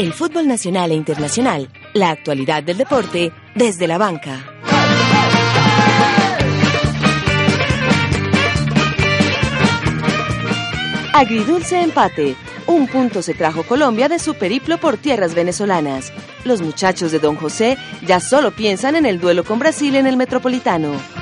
[0.00, 4.42] El fútbol nacional e internacional, la actualidad del deporte desde la banca.
[11.12, 12.34] Agridulce empate.
[12.66, 16.14] Un punto se trajo Colombia de su periplo por tierras venezolanas.
[16.44, 17.76] Los muchachos de Don José
[18.06, 21.19] ya solo piensan en el duelo con Brasil en el Metropolitano.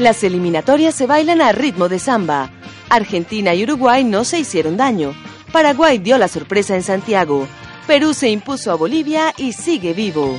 [0.00, 2.50] Las eliminatorias se bailan a ritmo de samba.
[2.88, 5.14] Argentina y Uruguay no se hicieron daño.
[5.52, 7.46] Paraguay dio la sorpresa en Santiago.
[7.86, 10.38] Perú se impuso a Bolivia y sigue vivo.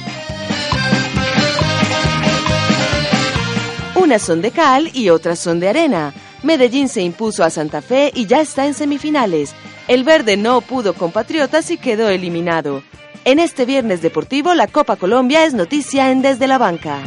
[3.94, 6.12] Unas son de cal y otras son de arena.
[6.42, 9.54] Medellín se impuso a Santa Fe y ya está en semifinales.
[9.88, 12.82] El verde no pudo con Patriotas y quedó eliminado.
[13.26, 17.04] En este viernes deportivo, la Copa Colombia es noticia en Desde la Banca.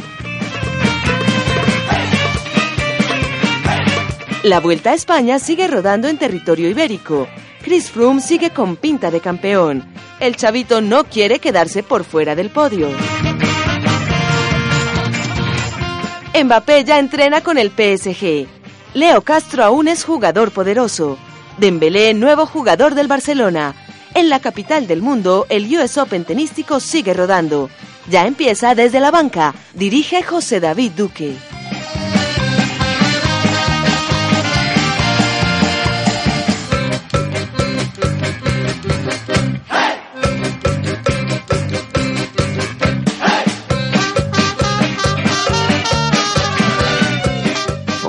[4.45, 7.27] La Vuelta a España sigue rodando en territorio ibérico.
[7.63, 9.83] Chris Froome sigue con pinta de campeón.
[10.19, 12.91] El chavito no quiere quedarse por fuera del podio.
[16.43, 18.45] Mbappé ya entrena con el PSG.
[18.93, 21.17] Leo Castro aún es jugador poderoso.
[21.57, 23.73] Dembélé, nuevo jugador del Barcelona.
[24.13, 27.71] En la capital del mundo, el US Open tenístico sigue rodando.
[28.11, 29.55] Ya empieza desde la banca.
[29.73, 31.35] Dirige José David Duque.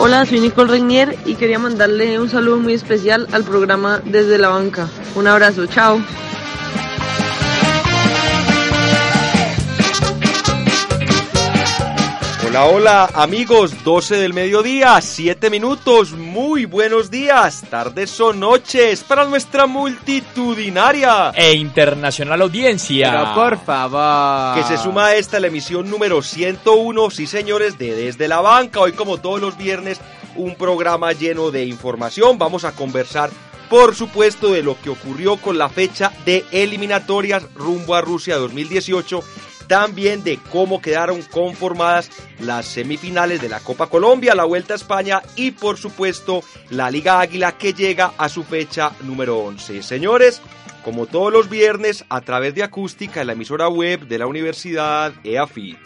[0.07, 4.51] Hola, soy Nicole Reinier y quería mandarle un saludo muy especial al programa Desde la
[4.51, 4.89] Banca.
[5.17, 6.01] Un abrazo, chao.
[12.57, 19.27] Hola, hola amigos, 12 del mediodía, 7 minutos, muy buenos días, tardes o noches para
[19.27, 23.11] nuestra multitudinaria e internacional audiencia.
[23.11, 24.55] Pero por favor.
[24.55, 28.81] Que se suma a esta la emisión número 101, sí señores, de Desde la Banca,
[28.81, 30.01] hoy como todos los viernes,
[30.35, 33.29] un programa lleno de información, vamos a conversar
[33.69, 39.23] por supuesto de lo que ocurrió con la fecha de eliminatorias rumbo a Rusia 2018
[39.67, 42.11] también de cómo quedaron conformadas
[42.41, 47.21] las semifinales de la Copa Colombia, la Vuelta a España y por supuesto la Liga
[47.21, 49.83] Águila que llega a su fecha número 11.
[49.83, 50.43] Señores,
[50.85, 55.13] como todos los viernes a través de acústica en la emisora web de la Universidad
[55.25, 55.79] EAFIT.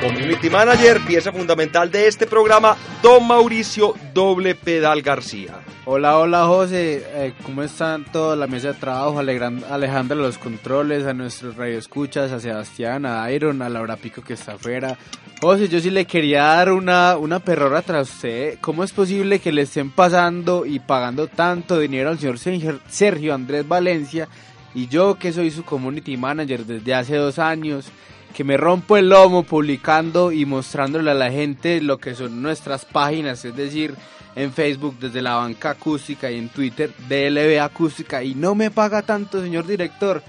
[0.00, 5.65] Community Manager, pieza fundamental de este programa, don Mauricio Doble Pedal García.
[5.88, 8.36] Hola, hola José, eh, ¿cómo están todos?
[8.36, 13.68] La mesa de trabajo, Alejandro los controles, a nuestros radioescuchas, a Sebastián, a Iron, a
[13.68, 14.98] Laura Pico que está afuera.
[15.40, 18.58] José, yo sí le quería dar una, una perrora tras usted.
[18.60, 23.68] ¿Cómo es posible que le estén pasando y pagando tanto dinero al señor Sergio Andrés
[23.68, 24.28] Valencia
[24.74, 27.92] y yo que soy su community manager desde hace dos años?
[28.34, 32.84] Que me rompo el lomo publicando y mostrándole a la gente lo que son nuestras
[32.84, 33.94] páginas, es decir,
[34.34, 39.02] en Facebook desde la banca acústica y en Twitter DLB acústica y no me paga
[39.02, 40.22] tanto, señor director.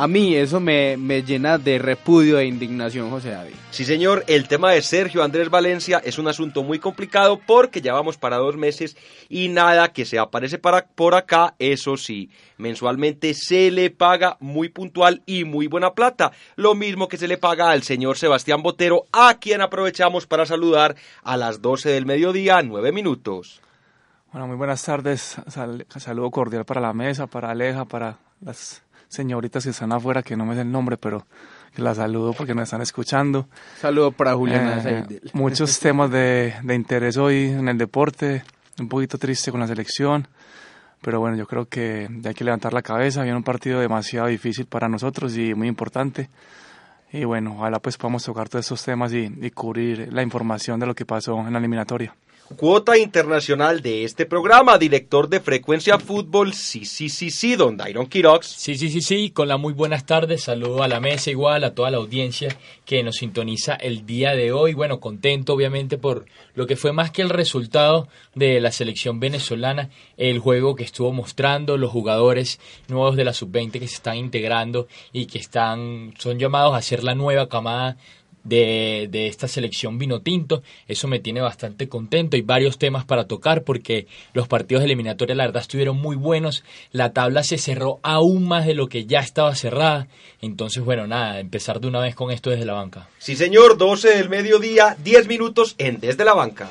[0.00, 3.54] A mí eso me, me, llena de repudio e indignación, José David.
[3.72, 7.94] Sí, señor, el tema de Sergio Andrés Valencia es un asunto muy complicado porque ya
[7.94, 8.96] vamos para dos meses
[9.28, 14.68] y nada que se aparece para, por acá, eso sí, mensualmente se le paga muy
[14.68, 19.06] puntual y muy buena plata, lo mismo que se le paga al señor Sebastián Botero,
[19.10, 20.94] a quien aprovechamos para saludar
[21.24, 23.60] a las 12 del mediodía, nueve minutos.
[24.30, 25.38] Bueno, muy buenas tardes,
[25.96, 30.44] saludo cordial para la mesa, para Aleja, para las señoritas que están afuera, que no
[30.44, 31.26] me sé el nombre, pero
[31.74, 33.48] que las saludo porque me están escuchando.
[33.80, 38.44] Saludo para Juliana eh, Muchos temas de, de interés hoy en el deporte,
[38.78, 40.28] un poquito triste con la selección,
[41.02, 44.66] pero bueno, yo creo que hay que levantar la cabeza, viene un partido demasiado difícil
[44.66, 46.28] para nosotros y muy importante.
[47.10, 50.86] Y bueno, ojalá pues podamos tocar todos estos temas y, y cubrir la información de
[50.86, 52.14] lo que pasó en la eliminatoria
[52.56, 58.06] cuota internacional de este programa, director de Frecuencia Fútbol, sí, sí, sí, sí, don Dairon
[58.06, 58.46] Quirox.
[58.46, 61.74] Sí, sí, sí, sí, con la muy buenas tardes, saludo a la mesa igual, a
[61.74, 62.56] toda la audiencia
[62.86, 64.72] que nos sintoniza el día de hoy.
[64.72, 66.24] Bueno, contento obviamente por
[66.54, 71.12] lo que fue más que el resultado de la selección venezolana, el juego que estuvo
[71.12, 76.38] mostrando, los jugadores nuevos de la sub-20 que se están integrando y que están, son
[76.38, 77.98] llamados a ser la nueva camada
[78.48, 80.62] de, de esta selección vino tinto.
[80.86, 82.36] Eso me tiene bastante contento.
[82.36, 86.64] Hay varios temas para tocar porque los partidos eliminatorios, la verdad, estuvieron muy buenos.
[86.92, 90.08] La tabla se cerró aún más de lo que ya estaba cerrada.
[90.40, 93.08] Entonces, bueno, nada, empezar de una vez con esto desde la banca.
[93.18, 96.68] Sí, señor, 12 del mediodía, 10 minutos en Desde la Banca.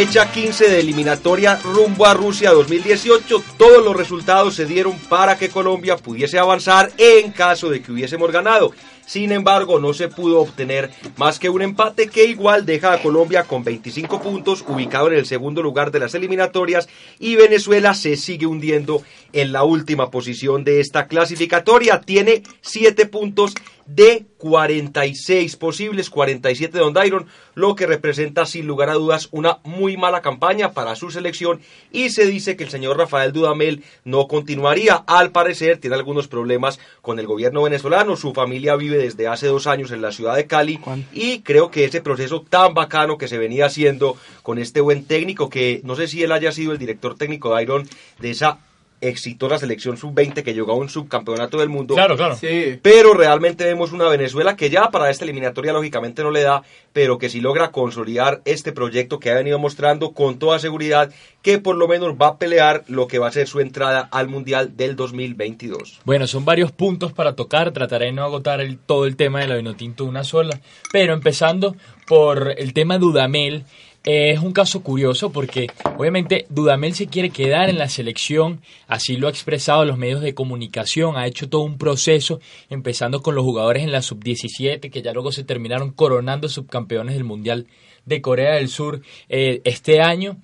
[0.00, 3.44] Fecha 15 de eliminatoria rumbo a Rusia 2018.
[3.58, 8.32] Todos los resultados se dieron para que Colombia pudiese avanzar en caso de que hubiésemos
[8.32, 8.72] ganado.
[9.04, 13.44] Sin embargo, no se pudo obtener más que un empate que igual deja a Colombia
[13.44, 16.88] con 25 puntos, ubicado en el segundo lugar de las eliminatorias,
[17.18, 19.02] y Venezuela se sigue hundiendo
[19.34, 22.00] en la última posición de esta clasificatoria.
[22.00, 23.52] Tiene 7 puntos
[23.94, 29.58] de 46 posibles, 47 de Don Dairon, lo que representa sin lugar a dudas una
[29.64, 31.60] muy mala campaña para su selección.
[31.90, 34.94] Y se dice que el señor Rafael Dudamel no continuaría.
[35.06, 39.66] Al parecer tiene algunos problemas con el gobierno venezolano, su familia vive desde hace dos
[39.66, 40.80] años en la ciudad de Cali.
[41.12, 45.50] Y creo que ese proceso tan bacano que se venía haciendo con este buen técnico,
[45.50, 47.88] que no sé si él haya sido el director técnico Dairon
[48.20, 48.58] de esa
[49.00, 51.94] exitosa selección sub-20 que llegó a un subcampeonato del mundo.
[51.94, 52.36] Claro, claro.
[52.36, 52.78] Sí.
[52.82, 56.62] Pero realmente vemos una Venezuela que ya para esta eliminatoria lógicamente no le da,
[56.92, 61.12] pero que sí logra consolidar este proyecto que ha venido mostrando con toda seguridad
[61.42, 64.28] que por lo menos va a pelear lo que va a ser su entrada al
[64.28, 66.00] Mundial del 2022.
[66.04, 67.72] Bueno, son varios puntos para tocar.
[67.72, 70.60] Trataré de no agotar el, todo el tema de la Vinotinto de una sola.
[70.92, 71.76] Pero empezando
[72.06, 73.64] por el tema Dudamel.
[74.04, 75.66] Eh, es un caso curioso porque
[75.98, 80.34] obviamente Dudamel se quiere quedar en la selección, así lo ha expresado los medios de
[80.34, 85.12] comunicación, ha hecho todo un proceso, empezando con los jugadores en la sub-17, que ya
[85.12, 87.66] luego se terminaron coronando subcampeones del Mundial
[88.06, 90.38] de Corea del Sur eh, este año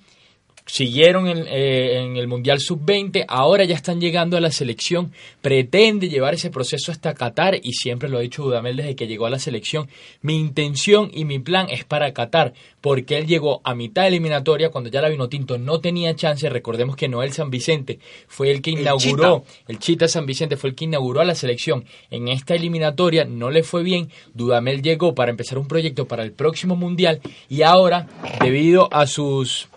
[0.67, 5.11] siguieron en, eh, en, el Mundial Sub-20, ahora ya están llegando a la selección,
[5.41, 9.25] pretende llevar ese proceso hasta Qatar y siempre lo ha dicho Dudamel desde que llegó
[9.25, 9.87] a la selección,
[10.21, 14.89] mi intención y mi plan es para Qatar, porque él llegó a mitad eliminatoria cuando
[14.89, 19.45] ya la Vinotinto no tenía chance, recordemos que Noel San Vicente fue el que inauguró,
[19.45, 19.71] el Chita.
[19.71, 23.49] el Chita San Vicente fue el que inauguró a la selección en esta eliminatoria, no
[23.49, 28.07] le fue bien, Dudamel llegó para empezar un proyecto para el próximo Mundial y ahora,
[28.41, 29.69] debido a sus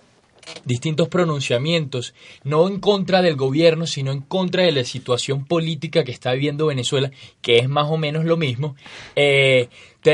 [0.65, 2.15] distintos pronunciamientos,
[2.45, 6.67] no en contra del gobierno, sino en contra de la situación política que está viviendo
[6.67, 7.11] Venezuela,
[7.43, 8.77] que es más o menos lo mismo,
[9.17, 9.69] eh,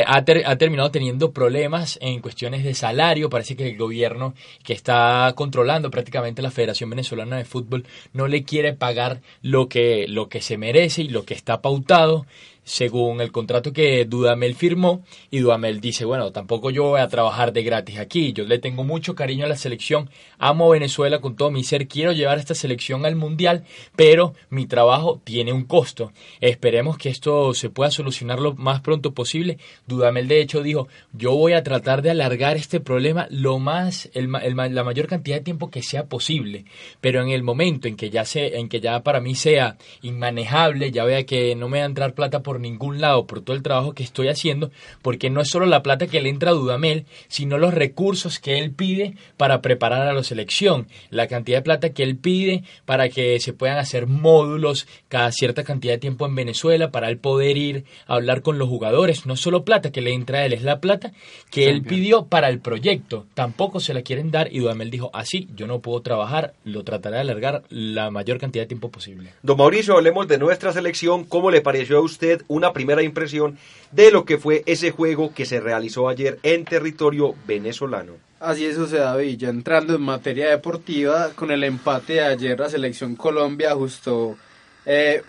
[0.07, 3.31] ha, ha, terminado teniendo problemas en cuestiones de salario.
[3.31, 4.35] Parece que el gobierno
[4.65, 10.07] que está controlando prácticamente la Federación Venezolana de Fútbol no le quiere pagar lo que,
[10.09, 12.27] lo que se merece y lo que está pautado
[12.67, 17.53] según el contrato que Dudamel firmó y Dudamel dice, bueno, tampoco yo voy a trabajar
[17.53, 21.53] de gratis aquí, yo le tengo mucho cariño a la selección, amo Venezuela con todo
[21.53, 23.65] mi ser, quiero llevar esta selección al mundial,
[23.95, 26.13] pero mi trabajo tiene un costo.
[26.41, 29.59] Esperemos que esto se pueda solucionar lo más pronto posible.
[29.87, 34.29] Dudamel de hecho dijo, yo voy a tratar de alargar este problema lo más, el,
[34.43, 36.65] el, la mayor cantidad de tiempo que sea posible,
[37.01, 40.91] pero en el momento en que ya se, en que ya para mí sea inmanejable,
[40.91, 43.63] ya vea que no me va a entrar plata por ningún lado por todo el
[43.63, 44.71] trabajo que estoy haciendo,
[45.03, 48.59] porque no es solo la plata que le entra a Dudamel, sino los recursos que
[48.59, 53.09] él pide para preparar a la selección, la cantidad de plata que él pide para
[53.09, 57.57] que se puedan hacer módulos cada cierta cantidad de tiempo en Venezuela, para él poder
[57.57, 60.63] ir a hablar con los jugadores, no solo plata que le entra a él, es
[60.63, 61.13] la plata
[61.51, 65.49] que él pidió para el proyecto, tampoco se la quieren dar y Dudamel dijo, así
[65.55, 69.33] yo no puedo trabajar, lo trataré de alargar la mayor cantidad de tiempo posible.
[69.43, 73.59] Don Mauricio, hablemos de nuestra selección, ¿cómo le pareció a usted una primera impresión
[73.93, 78.13] de lo que fue ese juego que se realizó ayer en territorio venezolano.
[78.39, 82.69] Así es, José David, ya entrando en materia deportiva, con el empate de ayer la
[82.69, 84.37] selección Colombia ajustó
[84.85, 85.23] eh,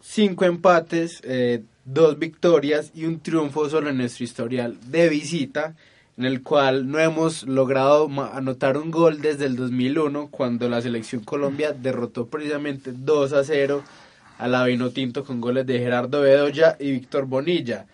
[0.00, 5.76] cinco empates, eh, dos victorias y un triunfo solo en nuestro historial de visita,
[6.16, 11.22] en el cual no hemos logrado anotar un gol desde el 2001, cuando la selección
[11.22, 13.82] Colombia derrotó precisamente 2 a 0
[14.38, 17.86] a la Vinotinto con goles de Gerardo Bedoya y Víctor Bonilla.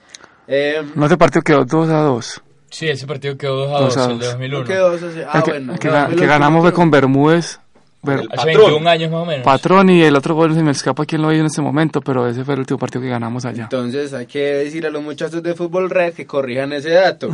[0.47, 2.43] Eh, no, ese partido quedó 2 a 2.
[2.71, 4.59] Sí, ese partido quedó 2 a 2, 2 el de 2001.
[4.59, 5.29] No quedó 2 a 0.
[5.31, 5.79] Ah, el que, bueno.
[5.79, 7.61] que, no, que ganamos fue con Bermúdez.
[8.05, 9.45] Ver, Hace 21 años más o menos.
[9.45, 12.27] Patrón y el otro gol se me escapa quién lo hizo en este momento, pero
[12.27, 13.63] ese fue el último partido que ganamos allá.
[13.63, 17.29] Entonces hay que decir a los muchachos de Fútbol Red que corrijan ese dato.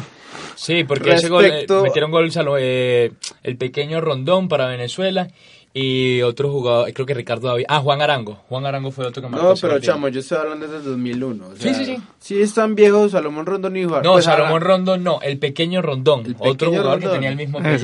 [0.57, 1.41] Sí, porque Respecto...
[1.41, 3.13] ese gol, eh, metieron gol eh,
[3.45, 5.29] el pequeño Rondón para Venezuela
[5.75, 9.29] y otro jugador, creo que Ricardo David, ah, Juan Arango, Juan Arango fue otro que
[9.29, 9.49] marcó.
[9.49, 11.47] No, pero chamo, yo estoy hablando desde el 2001.
[11.47, 11.97] o Sí, sea, sí, sí.
[12.19, 14.03] Sí están viejos Salomón Rondón y Juan.
[14.03, 17.11] No, pues, Salomón ahora- Rondón no, el pequeño Rondón, El otro jugador Rondón.
[17.11, 17.79] que tenía el mismo y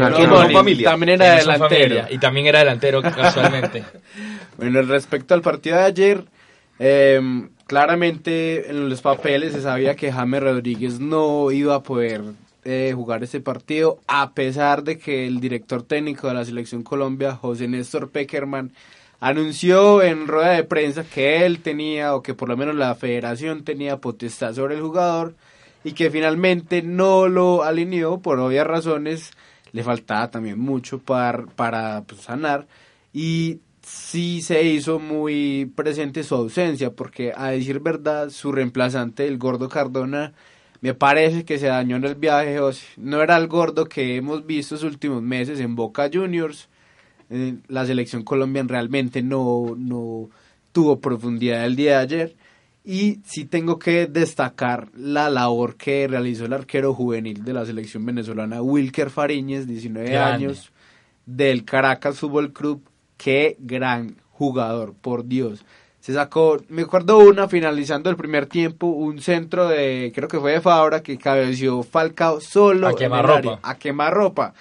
[0.52, 0.90] familia.
[0.90, 1.68] También era delantero.
[1.68, 3.84] familia, y también era delantero casualmente.
[4.56, 6.24] Bueno, respecto al partido de ayer,
[6.78, 7.20] eh,
[7.66, 12.22] claramente en los papeles se sabía que James Rodríguez no iba a poder
[12.64, 17.36] eh, jugar ese partido, a pesar de que el director técnico de la selección Colombia,
[17.36, 18.72] José Néstor Peckerman,
[19.20, 23.64] anunció en rueda de prensa que él tenía, o que por lo menos la federación
[23.64, 25.34] tenía potestad sobre el jugador,
[25.84, 29.32] y que finalmente no lo alineó por obvias razones,
[29.72, 32.66] le faltaba también mucho para, para pues, sanar,
[33.12, 39.38] y sí se hizo muy presente su ausencia, porque a decir verdad, su reemplazante, el
[39.38, 40.32] gordo Cardona,
[40.84, 44.44] me parece que se dañó en el viaje, sea, no era el gordo que hemos
[44.44, 46.68] visto los últimos meses en Boca Juniors,
[47.30, 50.28] eh, la selección colombiana realmente no, no
[50.72, 52.36] tuvo profundidad el día de ayer,
[52.84, 58.04] y sí tengo que destacar la labor que realizó el arquero juvenil de la selección
[58.04, 60.34] venezolana, Wilker Fariñez, 19 Grande.
[60.34, 60.70] años,
[61.24, 62.82] del Caracas Fútbol Club.
[63.16, 65.64] Qué gran jugador, por Dios.
[66.04, 70.52] Se sacó, me acuerdo una finalizando el primer tiempo, un centro de, creo que fue
[70.52, 73.38] de Fabra, que cabeció Falcao solo A quemarropa.
[73.38, 74.52] área, a quemarropa.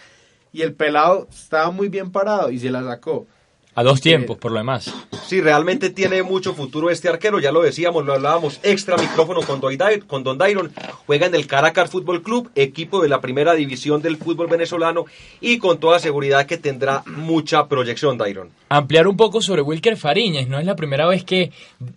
[0.54, 3.28] Y el pelado estaba muy bien parado y se la sacó.
[3.76, 4.94] A dos tiempos, por lo demás.
[5.26, 9.62] Sí, realmente tiene mucho futuro este arquero, ya lo decíamos, lo hablábamos extra micrófono con,
[10.06, 10.72] con Don Dairon,
[11.08, 15.06] juega en el Caracas Fútbol Club, equipo de la primera división del fútbol venezolano
[15.42, 18.50] y con toda seguridad que tendrá mucha proyección, Dairon.
[18.70, 21.52] Ampliar un poco sobre Wilker Fariñez, no es la primera vez que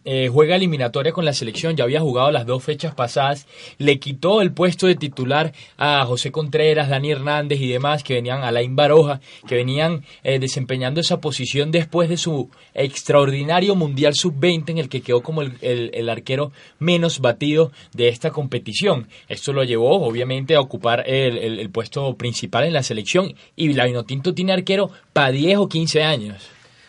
[0.05, 3.47] eh, juega eliminatoria con la selección, ya había jugado las dos fechas pasadas,
[3.79, 8.45] le quitó el puesto de titular a José Contreras, Dani Hernández y demás que venían,
[8.45, 14.79] Alain Baroja, que venían eh, desempeñando esa posición después de su extraordinario Mundial Sub-20 en
[14.79, 19.09] el que quedó como el, el- el arquero menos batido de esta competición.
[19.29, 23.73] Esto lo llevó obviamente a ocupar el, el- el puesto principal en la selección y
[23.75, 26.49] la Vinotinto tiene arquero para 10 o 15 años.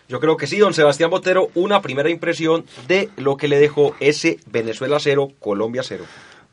[0.10, 3.94] Yo creo que sí, don Sebastián Botero, una primera impresión de lo que le dejó
[4.00, 6.06] ese Venezuela 0, Colombia 0.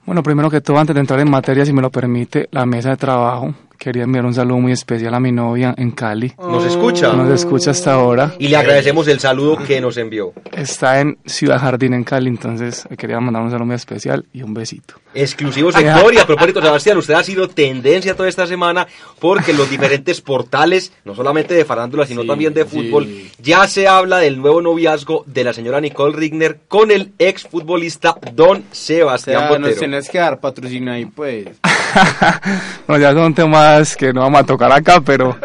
[0.04, 2.90] Bueno, primero que todo, antes de entrar en materia, si me lo permite, la mesa
[2.90, 3.54] de trabajo.
[3.84, 7.28] Quería enviar un saludo muy especial a mi novia en Cali, Nos escucha que nos
[7.28, 8.32] escucha hasta ahora.
[8.38, 10.32] y le agradecemos el saludo que nos envió.
[10.56, 14.54] Está en Ciudad Jardín, en Cali, entonces quería mandar un saludo muy especial y un
[14.54, 14.94] besito.
[15.12, 18.86] Exclusivo sector y a propósito, Sebastián, usted ha sido tendencia toda esta semana
[19.20, 22.70] porque en los diferentes portales, no solamente de farándula, sino Sí, también de sí.
[22.70, 23.06] fútbol,
[23.38, 28.16] ya se habla del nuevo noviazgo de la señora Nicole Rigner con el ex futbolista
[28.32, 29.80] Don O Sebastián sea, nos Botero.
[29.80, 31.48] tenés que dar patrocinio ahí, pues.
[32.86, 35.36] bueno, ya son temas que no vamos a tocar acá, pero,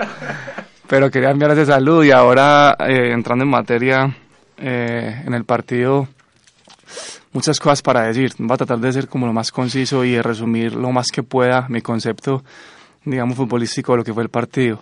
[0.88, 4.16] pero quería enviar ese saludo y ahora eh, entrando en materia
[4.58, 6.08] eh, en el partido,
[7.34, 8.34] muchas cosas para decir.
[8.38, 11.24] Voy a tratar de ser como lo más conciso y de resumir lo más que
[11.24, 12.44] pueda mi concepto,
[13.06, 14.82] digamos, futbolístico de lo que fue el partido.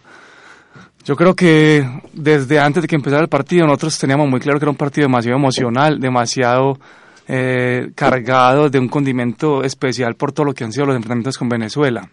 [1.06, 4.66] Yo creo que desde antes de que empezara el partido nosotros teníamos muy claro que
[4.66, 6.78] era un partido demasiado emocional, demasiado
[7.28, 11.50] eh, cargado de un condimento especial por todo lo que han sido los enfrentamientos con
[11.50, 12.10] Venezuela.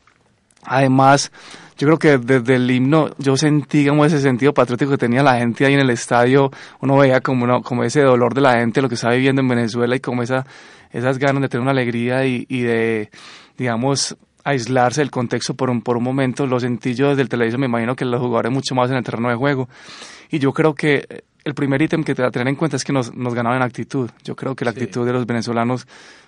[0.67, 1.31] Además,
[1.77, 5.37] yo creo que desde el himno yo sentí como ese sentido patriótico que tenía la
[5.37, 6.51] gente ahí en el estadio.
[6.81, 9.49] Uno veía como, uno- como ese dolor de la gente, lo que estaba viviendo en
[9.49, 10.47] Venezuela y como esa,
[10.91, 13.11] esas ganas de tener una alegría y, y de,
[13.59, 16.47] digamos, aislarse del contexto por un, por un momento.
[16.47, 19.05] Lo sentí yo desde el televisor, me imagino que los jugadores mucho más en el
[19.05, 19.69] terreno de juego.
[20.31, 22.93] Y yo creo que el primer ítem que te a tener en cuenta es que
[22.93, 24.11] nos, nos ganaron en actitud.
[24.25, 25.87] Yo creo que la actitud de los venezolanos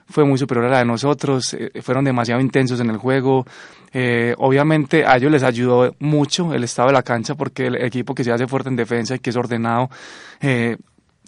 [0.08, 3.46] fue muy superior a la de nosotros, eh, fueron demasiado intensos en el juego.
[3.92, 8.14] Eh, obviamente a ellos les ayudó mucho el estado de la cancha porque el equipo
[8.14, 9.88] que se hace fuerte en defensa y que es ordenado,
[10.40, 10.76] eh,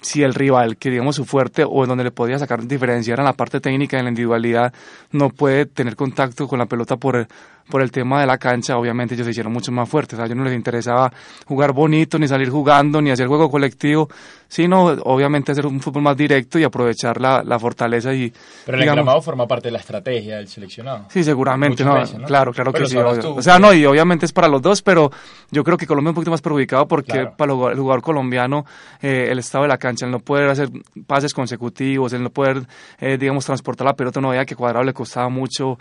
[0.01, 3.23] si el rival que digamos su fuerte o en donde le podía sacar diferencia era
[3.23, 4.73] en la parte técnica, en la individualidad,
[5.11, 7.27] no puede tener contacto con la pelota por
[7.71, 10.19] por el tema de la cancha, obviamente ellos se hicieron mucho más fuertes.
[10.19, 11.13] A ellos no les interesaba
[11.47, 14.09] jugar bonito, ni salir jugando, ni hacer juego colectivo,
[14.49, 18.33] sino obviamente hacer un fútbol más directo y aprovechar la, la fortaleza y
[18.65, 21.05] Pero el digamos, enclamado forma parte de la estrategia del seleccionado.
[21.11, 22.27] Sí, seguramente, no, veces, ¿no?
[22.27, 22.97] claro, claro Pero que sí.
[23.21, 23.61] tú, o sea, ¿qué?
[23.63, 25.11] no, y obviamente es para los dos, pero
[25.51, 27.35] yo creo que Colombia es un poquito más perjudicado porque Claro.
[27.37, 28.65] para el jugador, el jugador colombiano
[29.03, 30.71] eh, el estado de la cancha, el no poder hacer
[31.07, 32.63] pases consecutivos, el no poder,
[33.01, 35.77] eh, digamos, transportar la pelota, no veía que Cuadrado le costaba mucho,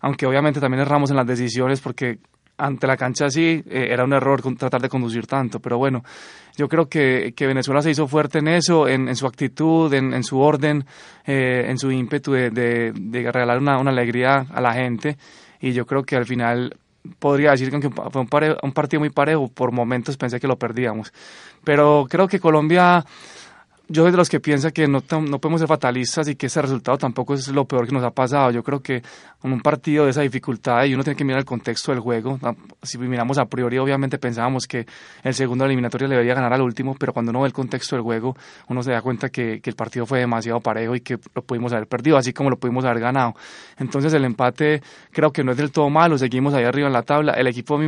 [0.00, 2.18] aunque obviamente también erramos en las decisiones porque
[2.58, 6.02] ante la cancha así eh, era un error tratar de conducir tanto, pero bueno,
[6.56, 10.84] yo creo que, Venezuela se hizo fuerte en eso, en, su actitud, en, su orden,
[11.24, 12.92] eh, en su ímpetu de,
[13.32, 15.16] regalar una, alegría a la gente
[15.60, 16.76] y yo creo que al final
[17.20, 18.28] podría decir que fue un,
[18.62, 21.12] un partido muy parejo, por momentos pensé que lo perdíamos.
[21.64, 23.04] Pero creo que Colombia
[23.88, 26.60] yo soy de los que piensa que no, no podemos ser fatalistas y que ese
[26.60, 28.50] resultado tampoco es lo peor que nos ha pasado.
[28.50, 29.02] Yo creo que
[29.42, 32.38] en un partido de esa dificultad y uno tiene que mirar el contexto del juego.
[32.82, 34.86] Si miramos a priori, obviamente pensábamos que
[35.22, 38.02] el segundo eliminatorio le debería ganar al último, pero cuando uno ve el contexto del
[38.02, 38.36] juego,
[38.68, 41.72] uno se da cuenta que, que el partido fue demasiado parejo y que lo pudimos
[41.72, 43.34] haber perdido, así como lo pudimos haber ganado.
[43.78, 47.02] Entonces el empate creo que no es del todo malo, seguimos ahí arriba en la
[47.02, 47.32] tabla.
[47.32, 47.78] El equipo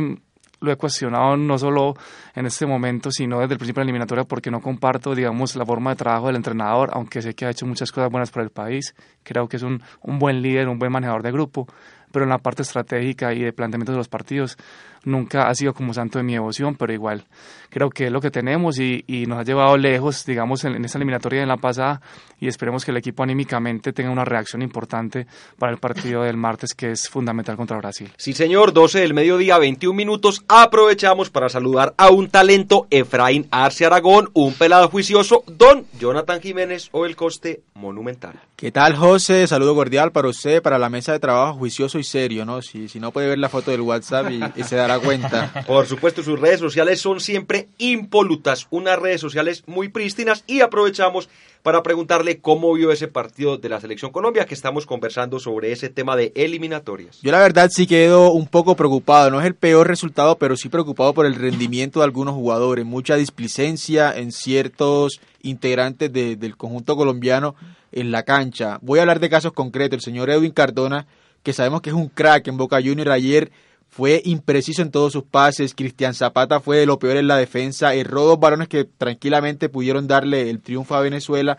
[0.61, 1.95] lo he cuestionado no solo
[2.35, 5.65] en este momento, sino desde el principio de la eliminatoria, porque no comparto, digamos, la
[5.65, 8.51] forma de trabajo del entrenador, aunque sé que ha hecho muchas cosas buenas para el
[8.51, 8.95] país.
[9.23, 11.67] Creo que es un, un buen líder, un buen manejador de grupo,
[12.11, 14.57] pero en la parte estratégica y de planteamiento de los partidos
[15.03, 17.25] nunca ha sido como santo de mi devoción, pero igual
[17.69, 20.97] creo que es lo que tenemos y, y nos ha llevado lejos, digamos, en, esta
[20.97, 22.01] eliminatoria en la pasada
[22.39, 25.27] y esperemos que el equipo anímicamente tenga una reacción importante
[25.57, 28.11] para el partido del martes que es fundamental contra Brasil.
[28.17, 30.43] Sí, señor, 12 del mediodía, 21 minutos.
[30.47, 36.89] Aprovechamos para saludar a un talento, Efraín Arce Aragón, un pelado juicioso, don Jonathan Jiménez
[36.91, 38.39] o el coste monumental.
[38.61, 39.47] ¿Qué tal, José?
[39.47, 42.61] Saludo cordial para usted, para la mesa de trabajo, juicioso y serio, ¿no?
[42.61, 45.63] Si, si no puede ver la foto del WhatsApp y, se dará cuenta.
[45.67, 51.29] Por supuesto, sus redes sociales son siempre impolutas, unas redes sociales muy prístinas y aprovechamos
[51.63, 55.89] para preguntarle cómo vio ese partido de la Selección Colombia, que estamos conversando sobre ese
[55.89, 57.19] tema de eliminatorias.
[57.21, 60.69] Yo la verdad sí quedo un poco preocupado, no es el peor resultado, pero sí
[60.69, 67.55] preocupado por el rendimiento de algunos jugadores, mucha displicencia en ciertos integrantes del conjunto colombiano
[67.91, 68.79] en la cancha.
[68.81, 71.05] Voy a hablar de casos concretos, el señor Edwin Cardona,
[71.43, 73.51] que sabemos que es un crack en Boca Junior ayer,
[73.91, 75.75] fue impreciso en todos sus pases.
[75.75, 77.93] Cristian Zapata fue de lo peor en la defensa.
[77.93, 81.57] Erró dos balones que tranquilamente pudieron darle el triunfo a Venezuela.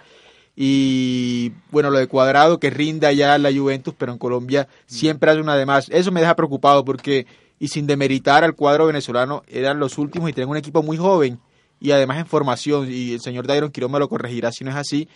[0.57, 5.43] Y bueno, lo de Cuadrado que rinda ya la Juventus, pero en Colombia siempre hace
[5.43, 5.91] una de más.
[5.91, 7.27] Eso me deja preocupado porque,
[7.59, 11.39] y sin demeritar al cuadro venezolano, eran los últimos y tienen un equipo muy joven
[11.81, 12.91] y además en formación.
[12.91, 15.07] Y el señor Dairon Quirón me lo corregirá si no es así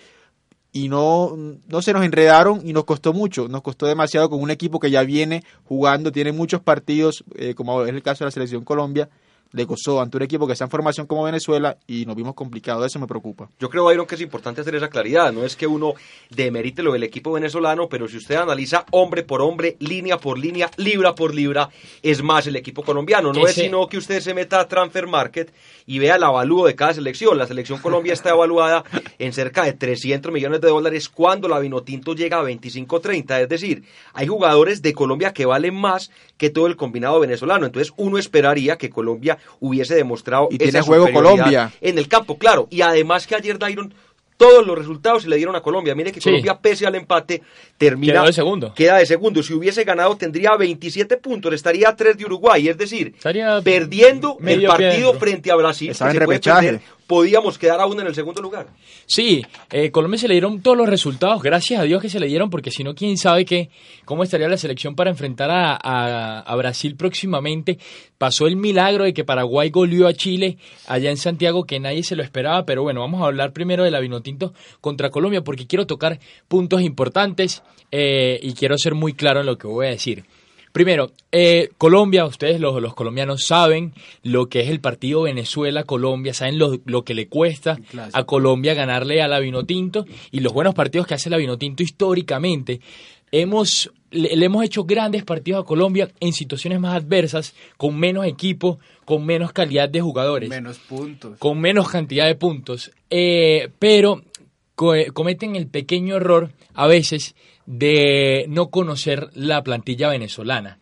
[0.76, 1.34] y no,
[1.68, 4.90] no se nos enredaron y nos costó mucho, nos costó demasiado con un equipo que
[4.90, 9.08] ya viene jugando, tiene muchos partidos, eh, como es el caso de la selección Colombia,
[9.52, 12.86] le gozó ante un equipo que está en formación como Venezuela y nos vimos complicados,
[12.86, 13.48] eso me preocupa.
[13.58, 15.94] Yo creo, Byron, que es importante hacer esa claridad, no es que uno
[16.30, 20.70] demerite lo del equipo venezolano, pero si usted analiza hombre por hombre, línea por línea,
[20.76, 21.70] libra por libra,
[22.02, 25.52] es más el equipo colombiano, no es sino que usted se meta a Transfer Market
[25.86, 27.38] y vea el avalúo de cada selección.
[27.38, 28.84] La selección Colombia está evaluada
[29.18, 33.84] en cerca de 300 millones de dólares cuando la Vinotinto llega a 25-30, es decir,
[34.12, 38.76] hay jugadores de Colombia que valen más que todo el combinado venezolano, entonces uno esperaría
[38.76, 42.68] que Colombia hubiese demostrado y tiene juego Colombia en el campo, claro.
[42.70, 43.92] Y además que ayer Dairon
[44.36, 45.94] todos los resultados se le dieron a Colombia.
[45.94, 47.42] Mire que Colombia, pese al empate,
[47.78, 48.12] termina.
[48.12, 48.74] Queda de segundo.
[48.74, 49.42] Queda de segundo.
[49.42, 51.54] Si hubiese ganado, tendría 27 puntos.
[51.54, 52.68] Estaría a 3 de Uruguay.
[52.68, 53.14] Es decir,
[53.64, 55.90] perdiendo el partido frente a Brasil.
[55.90, 58.66] Está en repechaje podíamos quedar aún en el segundo lugar.
[59.06, 62.26] Sí, eh, Colombia se le dieron todos los resultados, gracias a Dios que se le
[62.26, 63.70] dieron, porque si no, quién sabe qué,
[64.04, 67.78] cómo estaría la selección para enfrentar a, Brasil próximamente.
[68.18, 72.16] Pasó el milagro de que Paraguay goleó a Chile allá en Santiago, que nadie se
[72.16, 75.86] lo esperaba, pero bueno, vamos a hablar primero de la Vinotinto contra Colombia, porque quiero
[75.86, 80.24] tocar puntos importantes eh, y quiero ser muy claro en lo que voy a decir.
[80.76, 87.02] Primero, eh, Colombia, ustedes los, colombianos saben lo que es el partido Venezuela-Colombia, saben lo,
[87.02, 87.78] que le cuesta
[88.12, 92.82] a Colombia ganarle a la Vinotinto y los buenos partidos que hace la Vinotinto históricamente.
[93.32, 98.78] Hemos, le, hemos hecho grandes partidos a Colombia en situaciones más adversas, con menos equipo,
[99.06, 100.50] con menos calidad de jugadores.
[100.50, 101.38] Menos puntos.
[101.38, 102.90] Con menos cantidad de puntos.
[103.08, 104.20] Eh, pero
[104.74, 107.34] cometen el pequeño error a veces
[107.66, 110.78] de no conocer la plantilla venezolana.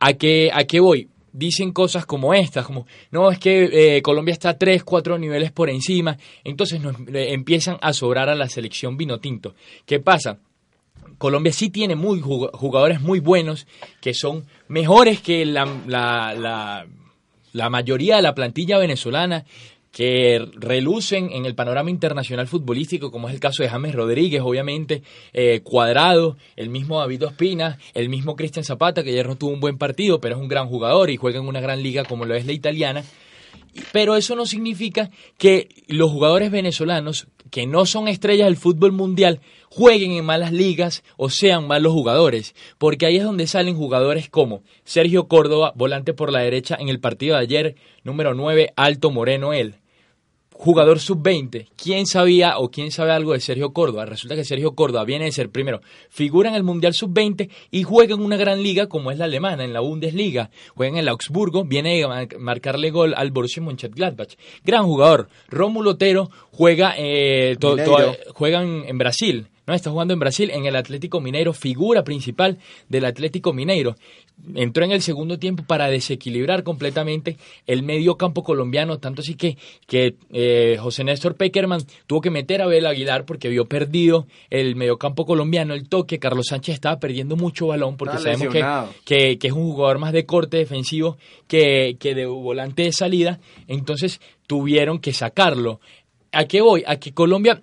[0.00, 1.08] ¿A qué, a qué voy?
[1.32, 5.68] Dicen cosas como estas, como, no, es que eh, Colombia está tres, cuatro niveles por
[5.68, 9.54] encima, entonces nos empiezan a sobrar a la selección vino tinto.
[9.84, 10.38] ¿Qué pasa?
[11.18, 13.66] Colombia sí tiene muy jugadores muy buenos
[14.00, 16.86] que son mejores que la, la,
[17.52, 19.44] la mayoría de la plantilla venezolana
[19.96, 25.02] que relucen en el panorama internacional futbolístico, como es el caso de James Rodríguez, obviamente,
[25.32, 29.60] eh, Cuadrado, el mismo David Ospina, el mismo Cristian Zapata, que ayer no tuvo un
[29.60, 32.34] buen partido, pero es un gran jugador y juega en una gran liga como lo
[32.34, 33.04] es la italiana.
[33.90, 39.40] Pero eso no significa que los jugadores venezolanos, que no son estrellas del fútbol mundial,
[39.70, 44.62] jueguen en malas ligas o sean malos jugadores, porque ahí es donde salen jugadores como
[44.84, 49.54] Sergio Córdoba, volante por la derecha en el partido de ayer, número 9, Alto Moreno
[49.54, 49.76] él,
[50.58, 54.06] jugador sub-20, ¿quién sabía o quién sabe algo de Sergio Córdoba?
[54.06, 58.14] Resulta que Sergio Córdoba viene de ser primero, figura en el Mundial sub-20 y juega
[58.14, 60.50] en una gran liga como es la alemana, en la Bundesliga.
[60.74, 64.34] Juega en el Augsburgo, viene a marcarle gol al Borussia Mönchengladbach.
[64.64, 65.28] Gran jugador.
[65.48, 67.56] Rómulo Otero juega, eh,
[68.34, 69.48] juegan en Brasil.
[69.66, 69.74] ¿No?
[69.74, 73.96] Está jugando en Brasil, en el Atlético Mineiro, figura principal del Atlético Mineiro.
[74.54, 79.56] Entró en el segundo tiempo para desequilibrar completamente el medio campo colombiano, tanto así que,
[79.86, 84.76] que eh, José Néstor Peckerman tuvo que meter a Abel Aguilar porque vio perdido el
[84.76, 86.18] medio campo colombiano, el toque.
[86.18, 88.48] Carlos Sánchez estaba perdiendo mucho balón porque sabemos
[89.04, 91.16] que, que, es un jugador más de corte defensivo
[91.48, 93.40] que, que de volante de salida.
[93.68, 95.80] Entonces tuvieron que sacarlo.
[96.32, 96.84] ¿A qué voy?
[96.86, 97.60] A que Colombia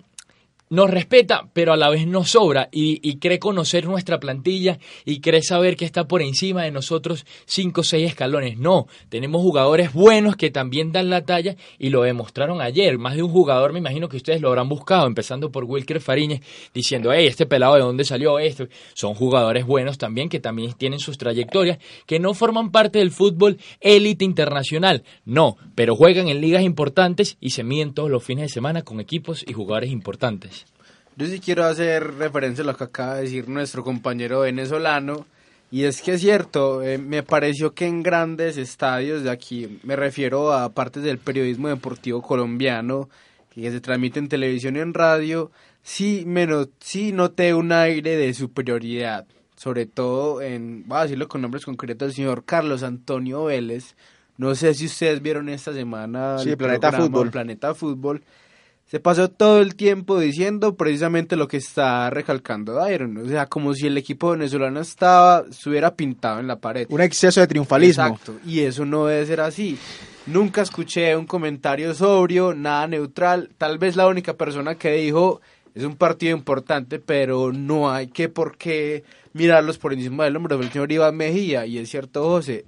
[0.70, 5.42] nos respeta, pero a la vez nos sobra y, cree conocer nuestra plantilla y cree
[5.42, 8.58] saber que está por encima de nosotros cinco o seis escalones.
[8.58, 12.98] No, tenemos jugadores buenos que también dan la talla y lo demostraron ayer.
[12.98, 16.40] Más de un jugador, me imagino que ustedes lo habrán buscado, empezando por Wilker Fariñez,
[16.72, 18.66] diciendo, hey, este pelado de dónde salió esto.
[18.94, 23.58] Son jugadores buenos también que también tienen sus trayectorias, que no forman parte del fútbol
[23.80, 25.04] élite internacional.
[25.24, 29.00] No, pero juegan en ligas importantes y se miden todos los fines de semana con
[29.00, 30.63] equipos y jugadores importantes.
[31.16, 35.26] Yo sí quiero hacer referencia a lo que acaba de decir nuestro compañero venezolano.
[35.70, 39.96] Y es que es cierto, eh, me pareció que en grandes estadios de aquí, me
[39.96, 43.08] refiero a partes del periodismo deportivo colombiano,
[43.50, 45.50] que se transmite en televisión y en radio,
[45.82, 49.26] sí, menos, sí noté un aire de superioridad.
[49.56, 53.94] Sobre todo en, voy a decirlo con nombres concretos, el señor Carlos Antonio Vélez.
[54.36, 57.30] No sé si ustedes vieron esta semana el Planeta Fútbol.
[57.30, 58.22] Planeta Fútbol
[58.86, 63.74] se pasó todo el tiempo diciendo precisamente lo que está recalcando Dairon, o sea, como
[63.74, 66.86] si el equipo venezolano estaba, estuviera pintado en la pared.
[66.90, 68.04] Un exceso de triunfalismo.
[68.04, 69.78] Exacto, y eso no debe ser así.
[70.26, 75.40] Nunca escuché un comentario sobrio, nada neutral, tal vez la única persona que dijo
[75.74, 80.56] es un partido importante, pero no hay que por qué mirarlos por encima del hombro,
[80.56, 82.64] fue el señor Iván Mejía, y es cierto, José,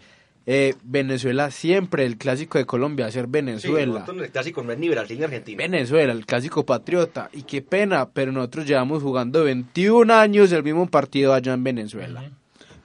[0.49, 4.07] eh, Venezuela siempre, el clásico de Colombia, ser Venezuela.
[4.09, 5.59] el clásico no es ni Brasil ni Argentina.
[5.59, 7.29] Venezuela, el clásico patriota.
[7.33, 12.31] Y qué pena, pero nosotros llevamos jugando 21 años el mismo partido allá en Venezuela.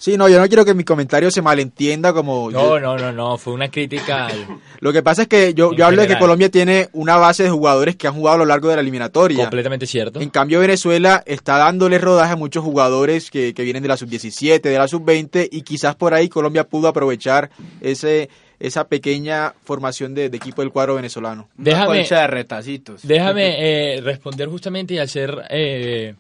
[0.02, 2.50] Sí, no, yo no quiero que mi comentario se malentienda como...
[2.50, 4.30] No, no, no, no, fue una crítica...
[4.80, 7.52] lo que pasa es que yo, yo hablo de que Colombia tiene una base de
[7.52, 9.44] jugadores que han jugado a lo largo de la eliminatoria.
[9.44, 10.20] Completamente cierto.
[10.20, 14.60] En cambio, Venezuela está dándole rodaje a muchos jugadores que, que vienen de la sub-17,
[14.60, 18.28] de la sub-20, y quizás por ahí Colombia pudo aprovechar ese
[18.60, 21.48] esa pequeña formación de, equipo del cuadro venezolano.
[21.58, 23.02] Déjame, de retacitos.
[23.04, 25.46] Déjame eh, responder justamente y hacer...
[25.52, 26.16] Eh,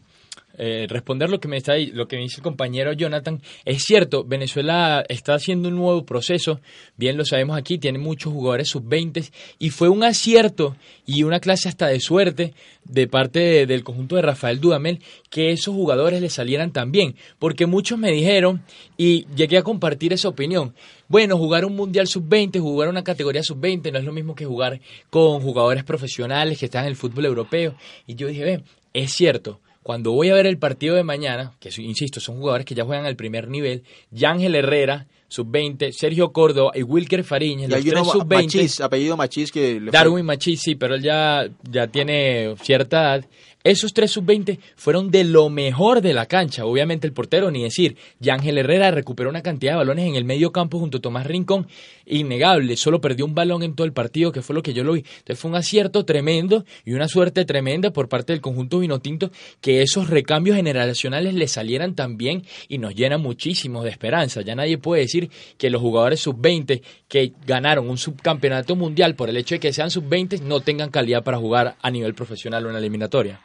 [0.57, 3.41] eh, responder lo que me está lo que me dice el compañero Jonathan.
[3.65, 6.59] Es cierto Venezuela está haciendo un nuevo proceso.
[6.97, 9.23] Bien lo sabemos aquí tiene muchos jugadores sub 20
[9.59, 14.23] y fue un acierto y una clase hasta de suerte de parte del conjunto de
[14.23, 18.63] Rafael Dudamel que esos jugadores le salieran tan bien porque muchos me dijeron
[18.97, 20.73] y llegué a compartir esa opinión.
[21.07, 24.79] Bueno, jugar un mundial sub-20, jugar una categoría sub-20 no es lo mismo que jugar
[25.09, 27.75] con jugadores profesionales que están en el fútbol europeo.
[28.07, 31.69] Y yo dije, ve, es cierto, cuando voy a ver el partido de mañana, que
[31.81, 36.83] insisto, son jugadores que ya juegan al primer nivel, Yángel Herrera, sub-20, Sergio Córdoba y
[36.83, 38.83] Wilker Fariñez, los tres sub-20.
[38.83, 39.79] apellido Machís que...
[39.91, 43.25] Darwin Machís, sí, pero él ya, ya tiene cierta edad.
[43.63, 46.65] Esos tres sub-20 fueron de lo mejor de la cancha.
[46.65, 47.95] Obviamente el portero, ni decir.
[48.19, 51.67] Yángel Herrera recuperó una cantidad de balones en el medio campo junto a Tomás Rincón.
[52.11, 52.75] Innegable.
[52.75, 54.99] Solo perdió un balón en todo el partido, que fue lo que yo lo vi.
[54.99, 59.81] Entonces fue un acierto tremendo y una suerte tremenda por parte del conjunto vinotinto que
[59.81, 64.41] esos recambios generacionales le salieran tan bien y nos llena muchísimo de esperanza.
[64.41, 69.37] Ya nadie puede decir que los jugadores sub-20 que ganaron un subcampeonato mundial por el
[69.37, 72.73] hecho de que sean sub-20 no tengan calidad para jugar a nivel profesional o en
[72.73, 73.39] la eliminatoria.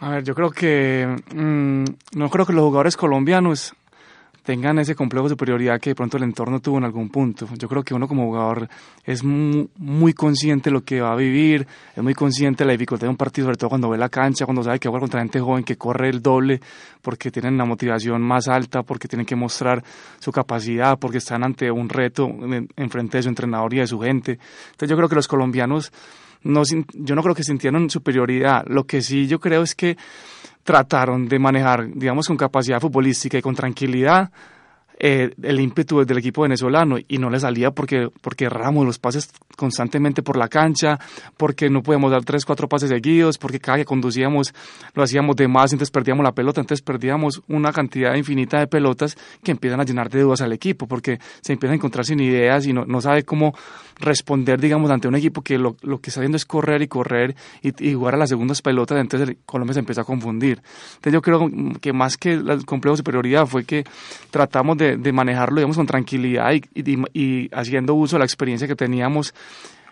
[0.00, 1.84] A ver, yo creo que mm,
[2.16, 3.72] no creo que los jugadores colombianos
[4.42, 7.48] tengan ese complejo de superioridad que de pronto el entorno tuvo en algún punto.
[7.56, 8.68] Yo creo que uno como jugador
[9.04, 13.06] es muy, consciente de lo que va a vivir, es muy consciente de la dificultad
[13.06, 15.40] de un partido, sobre todo cuando ve la cancha, cuando sabe que va contra gente
[15.40, 16.60] joven que corre el doble,
[17.00, 19.82] porque tienen la motivación más alta, porque tienen que mostrar
[20.18, 23.98] su capacidad, porque están ante un reto en frente de su entrenador y de su
[24.00, 24.32] gente.
[24.72, 25.92] Entonces yo creo que los colombianos
[26.44, 28.64] no, yo no creo que sintieron superioridad.
[28.66, 29.96] Lo que sí yo creo es que
[30.62, 34.30] trataron de manejar, digamos, con capacidad futbolística y con tranquilidad
[35.04, 39.32] eh, el ímpetu del equipo venezolano y no le salía porque, porque erramos los pases
[39.56, 41.00] constantemente por la cancha,
[41.36, 44.54] porque no podíamos dar tres, cuatro pases seguidos, porque cada que conducíamos
[44.94, 49.16] lo hacíamos de más, entonces perdíamos la pelota, entonces perdíamos una cantidad infinita de pelotas
[49.42, 52.64] que empiezan a llenar de dudas al equipo, porque se empieza a encontrar sin ideas
[52.68, 53.54] y no, no sabe cómo
[53.98, 57.34] responder, digamos, ante un equipo que lo, lo que está haciendo es correr y correr
[57.60, 60.62] y, jugar a las segundas pelotas, entonces Colombia se empieza a confundir.
[60.94, 63.84] Entonces yo creo que más que el complejo de superioridad fue que
[64.30, 66.62] tratamos de de, manejarlo, digamos, con tranquilidad y,
[67.12, 69.34] y, haciendo uso de la experiencia que teníamos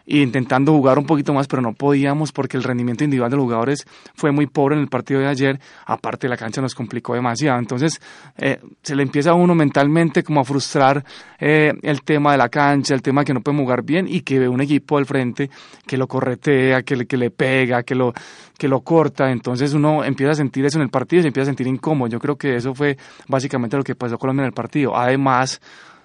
[0.06, 3.86] intentando jugar un poquito más, pero no podíamos porque el rendimiento individual de los jugadores
[4.14, 5.60] fue muy pobre en el partido de ayer.
[5.86, 7.58] Aparte, la cancha nos complicó demasiado.
[7.58, 8.00] Entonces,
[8.36, 11.04] eh, se le empieza a uno mentalmente como a frustrar
[11.38, 14.22] eh, el tema de la cancha, el tema de que no puede jugar bien y
[14.22, 15.50] que ve un equipo al frente
[15.86, 18.12] que lo corretea, que le, que le pega, que lo,
[18.58, 19.30] que lo corta.
[19.30, 22.08] Entonces, uno empieza a sentir eso en el partido y se empieza a sentir incómodo.
[22.08, 22.96] Yo creo que eso fue
[23.28, 24.96] básicamente lo que pasó Colombia en el partido.
[24.96, 25.60] Además,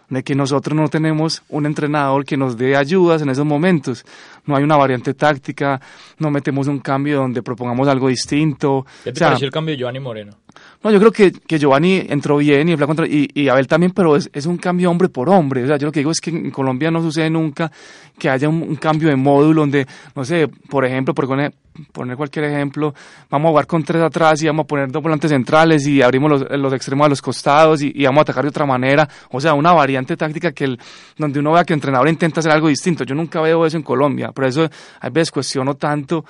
[0.10, 4.06] de que nosotros no tenemos un entrenador que nos dé ayudas en esos momentos.
[4.46, 5.80] No hay una variante táctica,
[6.20, 8.86] no metemos un cambio donde propongamos algo distinto.
[9.04, 10.38] ¿Qué te pareció el cambio de Giovanni Moreno?
[10.84, 14.30] No, yo creo que, que Giovanni entró bien y, y, y Abel también, pero es,
[14.32, 15.64] es, un cambio hombre por hombre.
[15.64, 17.72] O sea, yo lo que digo es que en Colombia no sucede nunca
[18.18, 21.54] que haya un, cambio de módulo donde, no sé, por ejemplo, por poner,
[21.92, 22.94] poner, cualquier ejemplo,
[23.30, 26.30] vamos a jugar con tres atrás y vamos a poner dos volantes centrales y abrimos
[26.30, 29.10] los, los extremos a los costados y, y, vamos a atacar de otra manera.
[29.32, 30.80] O sea, una variante táctica que el,
[31.18, 33.04] donde uno vea que el entrenador intenta hacer algo distinto.
[33.04, 34.32] Yo nunca veo eso en Colombia.
[34.36, 34.70] Por eso
[35.00, 36.26] a veces cuestiono tanto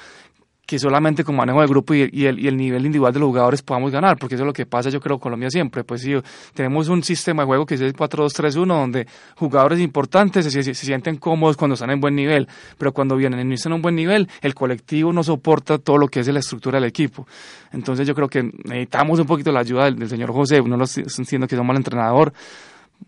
[0.65, 3.61] que solamente con manejo del grupo y, el, y, el, nivel individual de los jugadores
[3.61, 6.13] podamos ganar, porque eso es lo que pasa yo creo Colombia siempre, pues sí,
[6.53, 11.55] tenemos un sistema de juego que es el 4-2-3-1 donde jugadores importantes se, sienten cómodos
[11.55, 14.27] cuando están en buen nivel, pero cuando vienen y no están en un buen nivel,
[14.41, 17.27] el colectivo no soporta todo lo que es la estructura del equipo.
[17.71, 21.03] Entonces yo creo que necesitamos un poquito la ayuda del, señor José, no lo estoy
[21.03, 22.33] diciendo que es un mal entrenador,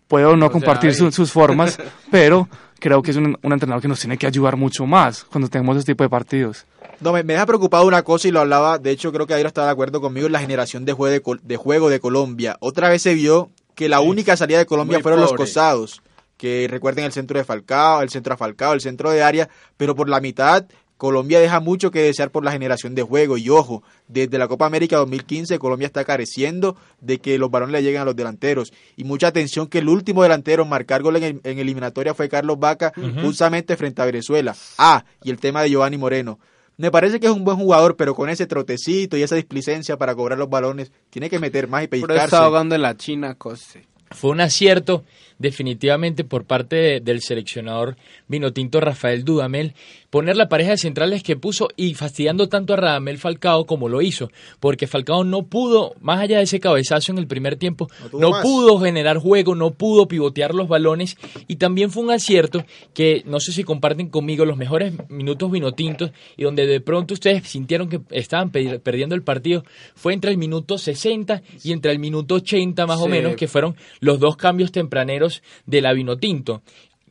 [0.06, 1.78] puedo no compartir sus formas,
[2.10, 5.48] pero creo que es un, un entrenador que nos tiene que ayudar mucho más cuando
[5.48, 6.66] tenemos este tipo de partidos.
[7.00, 9.68] No, me, deja preocupado una cosa y lo hablaba, de hecho creo que Airo estaba
[9.68, 12.56] de acuerdo conmigo en la generación de juego de, de, juego de Colombia.
[12.60, 16.02] Otra vez se vio que la única salida de Colombia fueron los cosados,
[16.36, 19.94] que recuerden el centro de Falcao, el centro a Falcao, el centro de área, pero
[19.94, 20.64] por la mitad
[20.98, 24.66] Colombia deja mucho que desear por la generación de juego y ojo, desde la Copa
[24.66, 29.04] América 2015 Colombia está careciendo de que los varones le lleguen a los delanteros y
[29.04, 33.76] mucha atención que el último delantero en marcar gol en, eliminatoria fue Carlos Vaca justamente
[33.76, 34.56] frente a Venezuela.
[34.76, 36.38] Ah, y el tema de Giovanni Moreno.
[36.76, 40.14] Me parece que es un buen jugador, pero con ese trotecito y esa displicencia para
[40.14, 42.14] cobrar los balones, tiene que meter más y pellizcarse.
[42.16, 43.86] Pero está ahogando en la China, Cose.
[44.10, 45.04] Fue un acierto
[45.38, 47.96] definitivamente por parte del seleccionador
[48.26, 49.74] vinotinto Rafael Dudamel
[50.10, 54.00] poner la pareja de centrales que puso y fastidiando tanto a Radamel Falcao como lo
[54.00, 58.30] hizo, porque Falcao no pudo, más allá de ese cabezazo en el primer tiempo, no,
[58.30, 63.22] no pudo generar juego, no pudo pivotear los balones y también fue un acierto que
[63.26, 67.88] no sé si comparten conmigo los mejores minutos vinotintos y donde de pronto ustedes sintieron
[67.88, 72.86] que estaban perdiendo el partido fue entre el minuto 60 y entre el minuto 80
[72.86, 75.27] más o menos, que fueron los dos cambios tempraneros
[75.66, 76.62] de la Vinotinto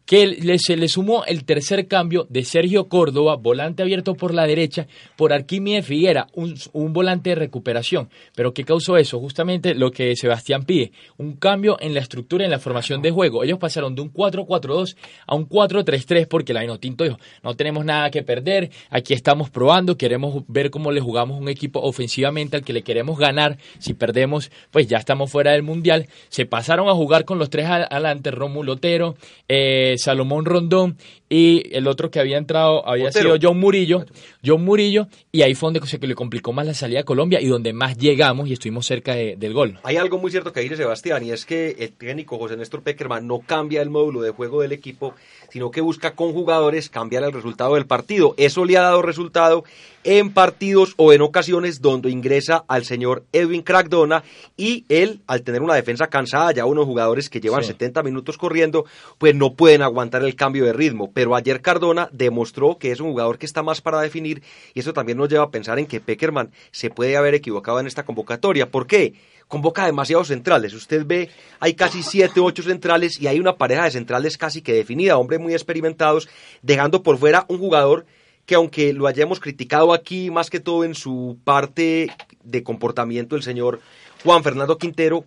[0.08, 4.88] que se le sumó el tercer cambio de Sergio Córdoba, volante abierto por la derecha,
[5.18, 8.10] por Arquímedes Figuera, un, un, volante de recuperación.
[8.34, 9.20] ¿Pero qué causó eso?
[9.20, 13.44] Justamente lo que Sebastián pide, un cambio en la estructura en la formación de juego.
[13.44, 14.96] Ellos pasaron de un 4-4-2
[15.28, 19.98] a un 4-3-3 porque la Vinotinto dijo, no tenemos nada que perder, aquí estamos probando,
[19.98, 23.58] queremos ver cómo le jugamos un equipo ofensivamente al que le queremos ganar.
[23.80, 26.08] Si perdemos, pues ya estamos fuera del Mundial.
[26.30, 29.16] Se pasaron a jugar con los tres adelante, Romulo Otero,
[29.50, 30.98] eh, Salomón Rondón
[31.30, 34.06] y el otro que había entrado había sido John Murillo,
[34.46, 37.48] John Murillo, y ahí fue donde se le complicó más la salida a Colombia y
[37.48, 39.80] donde más llegamos y estuvimos cerca del gol.
[39.84, 43.28] Hay algo muy cierto que dice Sebastián y es que el técnico José Néstor Peckerman
[43.28, 45.16] no cambia el módulo de juego del equipo,
[45.50, 48.34] sino que busca con jugadores cambiar el resultado del partido.
[48.38, 49.64] Eso le ha dado resultado
[50.04, 54.24] en partidos o en ocasiones donde ingresa al señor Edwin Crackdona
[54.56, 58.86] y él, al tener una defensa cansada, ya unos jugadores que llevan 70 minutos corriendo,
[59.18, 61.12] pues no pueden aguantar el cambio de ritmo.
[61.14, 64.42] Pero ayer Cardona demostró que es un jugador que está más para definir
[64.74, 67.88] y eso también nos lleva a pensar en que Peckerman se puede haber equivocado en
[67.88, 68.72] esta convocatoria.
[68.72, 69.14] ¿Por qué?
[69.48, 70.74] Convoca demasiados centrales.
[70.74, 71.30] Usted ve,
[71.60, 75.40] hay casi siete, ocho centrales y hay una pareja de centrales casi que definida, hombres
[75.40, 76.28] muy experimentados,
[76.62, 78.06] dejando por fuera un jugador
[78.46, 82.10] que aunque lo hayamos criticado aquí, más que todo en su parte
[82.44, 83.82] de comportamiento, el señor
[84.24, 85.26] Juan Fernando Quintero,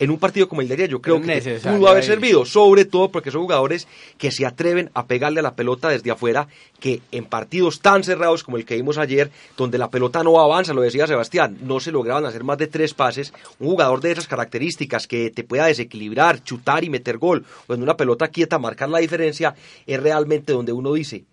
[0.00, 3.10] en un partido como el de ayer yo creo que pudo haber servido, sobre todo
[3.10, 3.86] porque son jugadores
[4.18, 6.48] que se atreven a pegarle a la pelota desde afuera,
[6.80, 10.72] que en partidos tan cerrados como el que vimos ayer, donde la pelota no avanza,
[10.72, 14.26] lo decía Sebastián, no se lograban hacer más de tres pases, un jugador de esas
[14.26, 18.88] características que te pueda desequilibrar, chutar y meter gol, o en una pelota quieta marcar
[18.88, 19.54] la diferencia,
[19.86, 21.24] es realmente donde uno dice,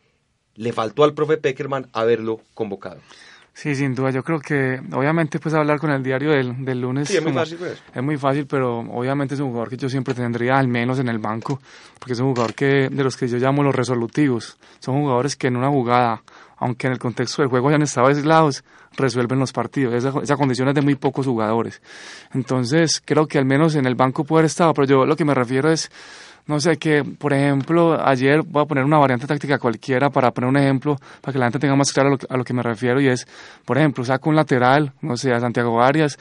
[0.55, 2.99] le faltó al profe Peckerman haberlo convocado.
[3.59, 4.11] Sí, sin duda.
[4.11, 7.07] Yo creo que, obviamente, pues hablar con el diario del, del lunes.
[7.07, 7.81] Sí, es muy como- fácil, pues.
[7.95, 11.07] Es muy fácil, pero obviamente es un jugador que yo siempre tendría al menos en
[11.09, 11.59] el banco,
[11.97, 14.57] porque es un jugador que de los que yo llamo los resolutivos.
[14.79, 16.21] Son jugadores que en una jugada,
[16.57, 18.63] aunque en el contexto del juego hayan estado aislados,
[18.95, 19.95] resuelven los partidos.
[19.95, 21.81] Esa, esa condición es de muy pocos jugadores.
[22.35, 25.25] Entonces, creo que al menos en el banco puede haber estado, pero yo lo que
[25.25, 25.89] me refiero es
[26.47, 30.49] no sé, que por ejemplo, ayer voy a poner una variante táctica cualquiera para poner
[30.49, 33.07] un ejemplo, para que la gente tenga más claro a lo, que- me refiero, y
[33.07, 33.27] es,
[33.65, 36.17] por ejemplo, saco un lateral, no sé, a Santiago Arias,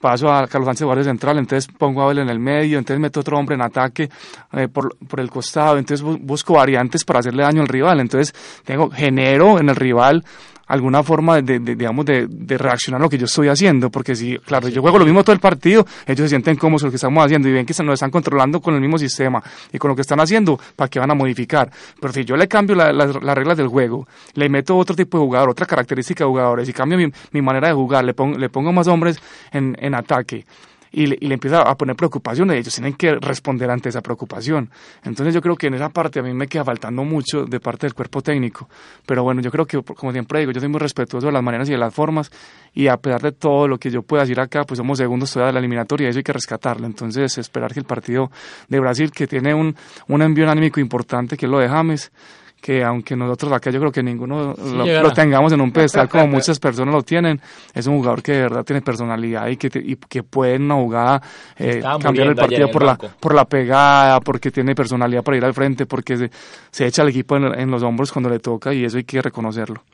[0.00, 3.20] paso a Carlos Sánchez Guardia Central, entonces pongo a Abel en el medio, entonces meto
[3.20, 4.08] otro hombre en ataque
[4.52, 8.34] eh, por, por el costado, entonces bu- busco variantes para hacerle daño al rival, entonces
[8.64, 10.22] tengo, genero en el rival
[10.66, 14.14] alguna forma de, de- digamos, de, de reaccionar a lo que yo estoy haciendo, porque
[14.16, 16.92] si, claro, yo juego lo mismo todo el partido, ellos se sienten cómodos con lo
[16.92, 19.78] que estamos haciendo y ven que se nos están controlando con el mismo sistema y
[19.78, 21.70] con lo que están haciendo, ¿para qué van a modificar?
[22.00, 25.18] Pero si yo le cambio la- la- las reglas del juego, le meto otro tipo
[25.18, 28.36] de jugador, otra característica de jugadores y cambio mi, mi manera de jugar, le pongo,
[28.38, 29.18] le pongo más hombres
[29.52, 30.44] en, en ataque,
[30.92, 34.70] y le, y le empieza a poner preocupaciones, ellos tienen que responder ante esa preocupación.
[35.04, 37.86] Entonces yo creo que en esa parte a mí me queda faltando mucho de parte
[37.86, 38.68] del cuerpo técnico,
[39.04, 41.68] pero bueno, yo creo que como siempre digo, yo soy muy respetuoso de las maneras
[41.68, 42.30] y de las formas
[42.74, 45.48] y a pesar de todo lo que yo pueda decir acá, pues somos segundos todavía
[45.48, 46.86] de la eliminatoria y eso hay que rescatarlo.
[46.86, 48.30] Entonces esperar que el partido
[48.68, 49.74] de Brasil, que tiene un,
[50.08, 52.12] un envío anímico importante, que es lo de James,
[52.60, 56.58] que aunque nosotros acá yo creo que ninguno lo, tengamos en un pedestal como muchas
[56.58, 57.40] personas lo tienen,
[57.74, 60.62] es un jugador que de verdad tiene personalidad y que, te- y que puede en
[60.62, 61.22] una jugada
[61.58, 65.44] eh, cambiar el partido el por la, por la pegada, porque tiene personalidad para ir
[65.44, 66.30] al frente, porque se,
[66.70, 69.22] se echa al equipo en, en los hombros cuando le toca y eso hay que
[69.22, 69.84] reconocerlo.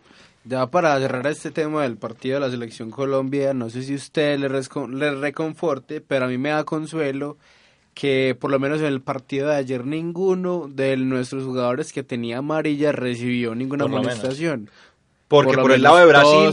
[0.45, 4.39] Ya para cerrar este tema del partido de la selección Colombia, no sé si usted
[4.39, 7.37] le, le reconforte, pero a mí me da consuelo
[7.95, 12.39] que por lo menos en el partido de ayer ninguno de nuestros jugadores que tenía
[12.39, 14.71] amarilla recibió ninguna Por amonestación.
[15.29, 16.51] Porque Por por, el lado de Brasil,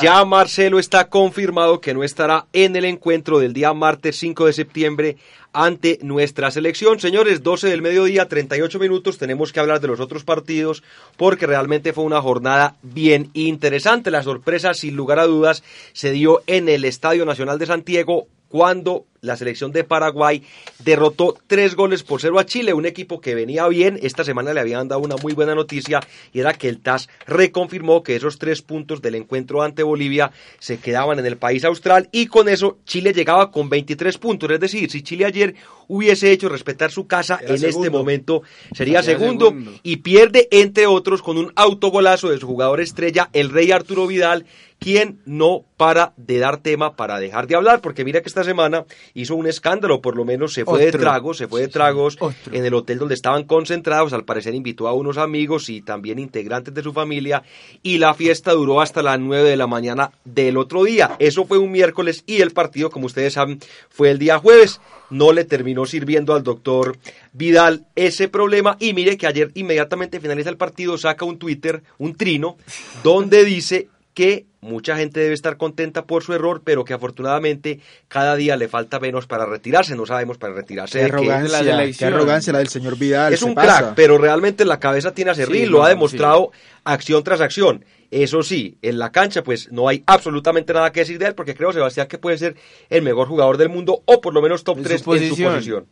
[0.00, 4.52] ya Marcelo está confirmado que no estará en el encuentro del día martes 5 de
[4.54, 5.16] septiembre
[5.52, 6.98] ante nuestra selección.
[6.98, 10.82] Señores, 12 del mediodía, 38 minutos, tenemos que hablar de los otros partidos
[11.18, 14.10] porque realmente fue una jornada bien interesante.
[14.10, 15.62] La sorpresa, sin lugar a dudas,
[15.92, 20.42] se dio en el Estadio Nacional de Santiago cuando la selección de Paraguay
[20.84, 23.98] derrotó tres goles por cero a Chile, un equipo que venía bien.
[24.02, 26.00] Esta semana le habían dado una muy buena noticia
[26.32, 30.30] y era que el TAS reconfirmó que esos tres puntos del encuentro ante Bolivia
[30.60, 34.50] se quedaban en el país austral y con eso Chile llegaba con 23 puntos.
[34.50, 35.56] Es decir, si Chile ayer
[35.88, 38.42] hubiese hecho respetar su casa, Era en este momento
[38.74, 39.72] sería Sería segundo, segundo.
[39.82, 44.46] y pierde entre otros con un autogolazo de su jugador estrella, el rey Arturo Vidal,
[44.78, 48.84] quien no para de dar tema para dejar de hablar, porque mira que esta semana
[49.14, 52.52] hizo un escándalo, por lo menos se fue de tragos, se fue de tragos otro.
[52.52, 56.74] en el hotel donde estaban concentrados, al parecer invitó a unos amigos y también integrantes
[56.74, 57.42] de su familia,
[57.82, 61.16] y la fiesta duró hasta las 9 de la mañana del otro día.
[61.18, 63.58] Eso fue un miércoles y el partido, como ustedes saben,
[63.88, 64.80] fue el día jueves.
[65.10, 66.96] No le terminó sirviendo al doctor
[67.32, 72.16] Vidal ese problema y mire que ayer inmediatamente finaliza el partido, saca un Twitter, un
[72.16, 72.56] trino,
[73.04, 78.36] donde dice que mucha gente debe estar contenta por su error, pero que afortunadamente cada
[78.36, 79.96] día le falta menos para retirarse.
[79.96, 83.32] No sabemos para retirarse Qué de arrogancia, la qué arrogancia la del señor Vidal.
[83.32, 83.78] Es se un pasa.
[83.78, 86.50] crack, pero realmente en la cabeza tiene a Cerril, Sí, lo ha demostrado
[86.84, 87.84] acción tras acción.
[88.10, 91.54] Eso sí, en la cancha pues no hay absolutamente nada que decir de él, porque
[91.54, 92.54] creo, Sebastián, que puede ser
[92.88, 95.04] el mejor jugador del mundo, o por lo menos top En su 3 en su
[95.04, 95.52] posición.
[95.54, 95.86] posición.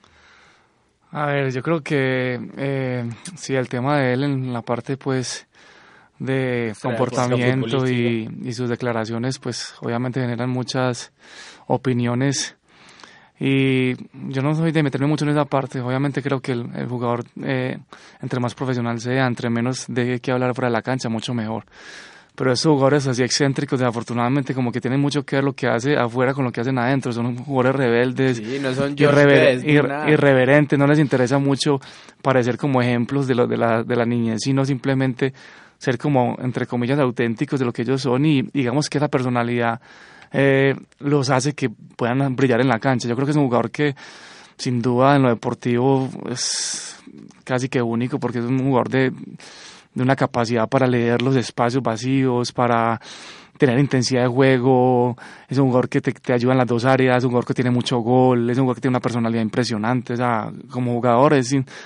[1.10, 5.46] A ver, yo creo que eh, sí, el tema de él en la parte pues
[6.24, 11.12] de comportamiento y, y sus declaraciones pues obviamente generan muchas
[11.66, 12.56] opiniones
[13.40, 13.94] y
[14.32, 17.24] yo no soy de meterme mucho en esa parte, obviamente creo que el, el jugador
[17.42, 17.78] eh,
[18.22, 21.64] entre más profesional sea, entre menos de que hablar fuera de la cancha, mucho mejor.
[22.36, 25.96] Pero esos jugadores así excéntricos, desafortunadamente, como que tienen mucho que ver lo que hace
[25.96, 27.12] afuera con lo que hacen adentro.
[27.12, 30.10] Son jugadores rebeldes, Sí, no son George irrever- Best ni ir- nada.
[30.10, 31.78] irreverentes, no les interesa mucho
[32.22, 35.32] parecer como ejemplos de, lo, de, la, de la niñez, sino simplemente
[35.78, 39.80] ser como, entre comillas, auténticos de lo que ellos son y digamos que esa personalidad
[40.32, 43.08] eh, los hace que puedan brillar en la cancha.
[43.08, 43.94] Yo creo que es un jugador que
[44.56, 46.96] sin duda en lo deportivo es
[47.44, 49.12] casi que único porque es un jugador de,
[49.94, 53.00] de una capacidad para leer los espacios vacíos, para
[53.58, 55.16] tener intensidad de juego,
[55.48, 57.54] es un jugador que te, te, ayuda en las dos áreas, es un jugador que
[57.54, 60.14] tiene mucho gol, es un jugador que tiene una personalidad impresionante,
[60.70, 61.34] como jugador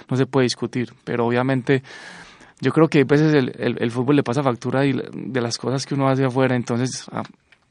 [0.09, 1.83] no se puede discutir, pero obviamente
[2.61, 5.59] yo creo que a veces el, el, el fútbol le pasa factura y de las
[5.59, 7.23] cosas que uno hace afuera, entonces ah,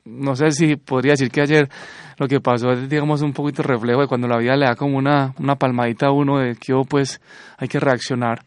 [0.07, 1.69] no sé si podría decir que ayer
[2.17, 4.97] lo que pasó es, digamos, un poquito reflejo de cuando la vida le da como
[4.97, 7.21] una, una palmadita a uno de que oh, pues
[7.57, 8.41] hay que reaccionar.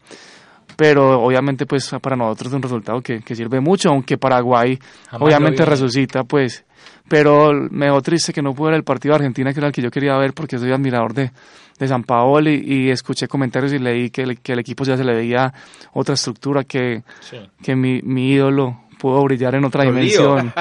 [0.75, 4.79] Pero obviamente pues para nosotros es un resultado que, que sirve mucho, aunque Paraguay
[5.09, 6.65] Jamás obviamente resucita pues.
[7.11, 9.73] Pero me dejó triste que no pude ver el partido de Argentina, que era el
[9.73, 11.29] que yo quería ver porque soy admirador de,
[11.77, 15.03] de San Paoli y, escuché comentarios y leí que el, que el equipo ya se
[15.03, 15.53] le veía
[15.91, 17.35] otra estructura, que, Sí.
[17.61, 20.53] que mi, mi ídolo pudo brillar en otra dimensión.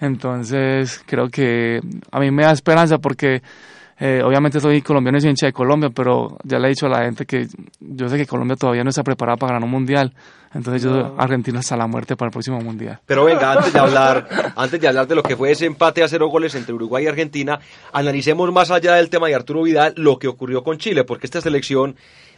[0.00, 1.80] Entonces, creo que
[2.10, 3.42] a mí me da esperanza porque
[4.04, 6.88] eh, obviamente soy colombiano y soy hincha de Colombia, pero ya le he dicho a
[6.88, 7.46] la gente que
[7.78, 10.12] yo sé que Colombia todavía no está preparada para ganar un mundial.
[10.52, 12.98] Entonces, yo Argentina hasta la muerte para el próximo mundial.
[13.06, 14.26] Pero venga, antes de hablar,
[14.56, 17.06] antes de hablar de lo que fue ese empate a cero goles entre Uruguay y
[17.06, 17.60] Argentina,
[17.92, 21.40] analicemos más allá del tema de Arturo Vidal lo que ocurrió con Chile, porque esta
[21.40, 21.94] selección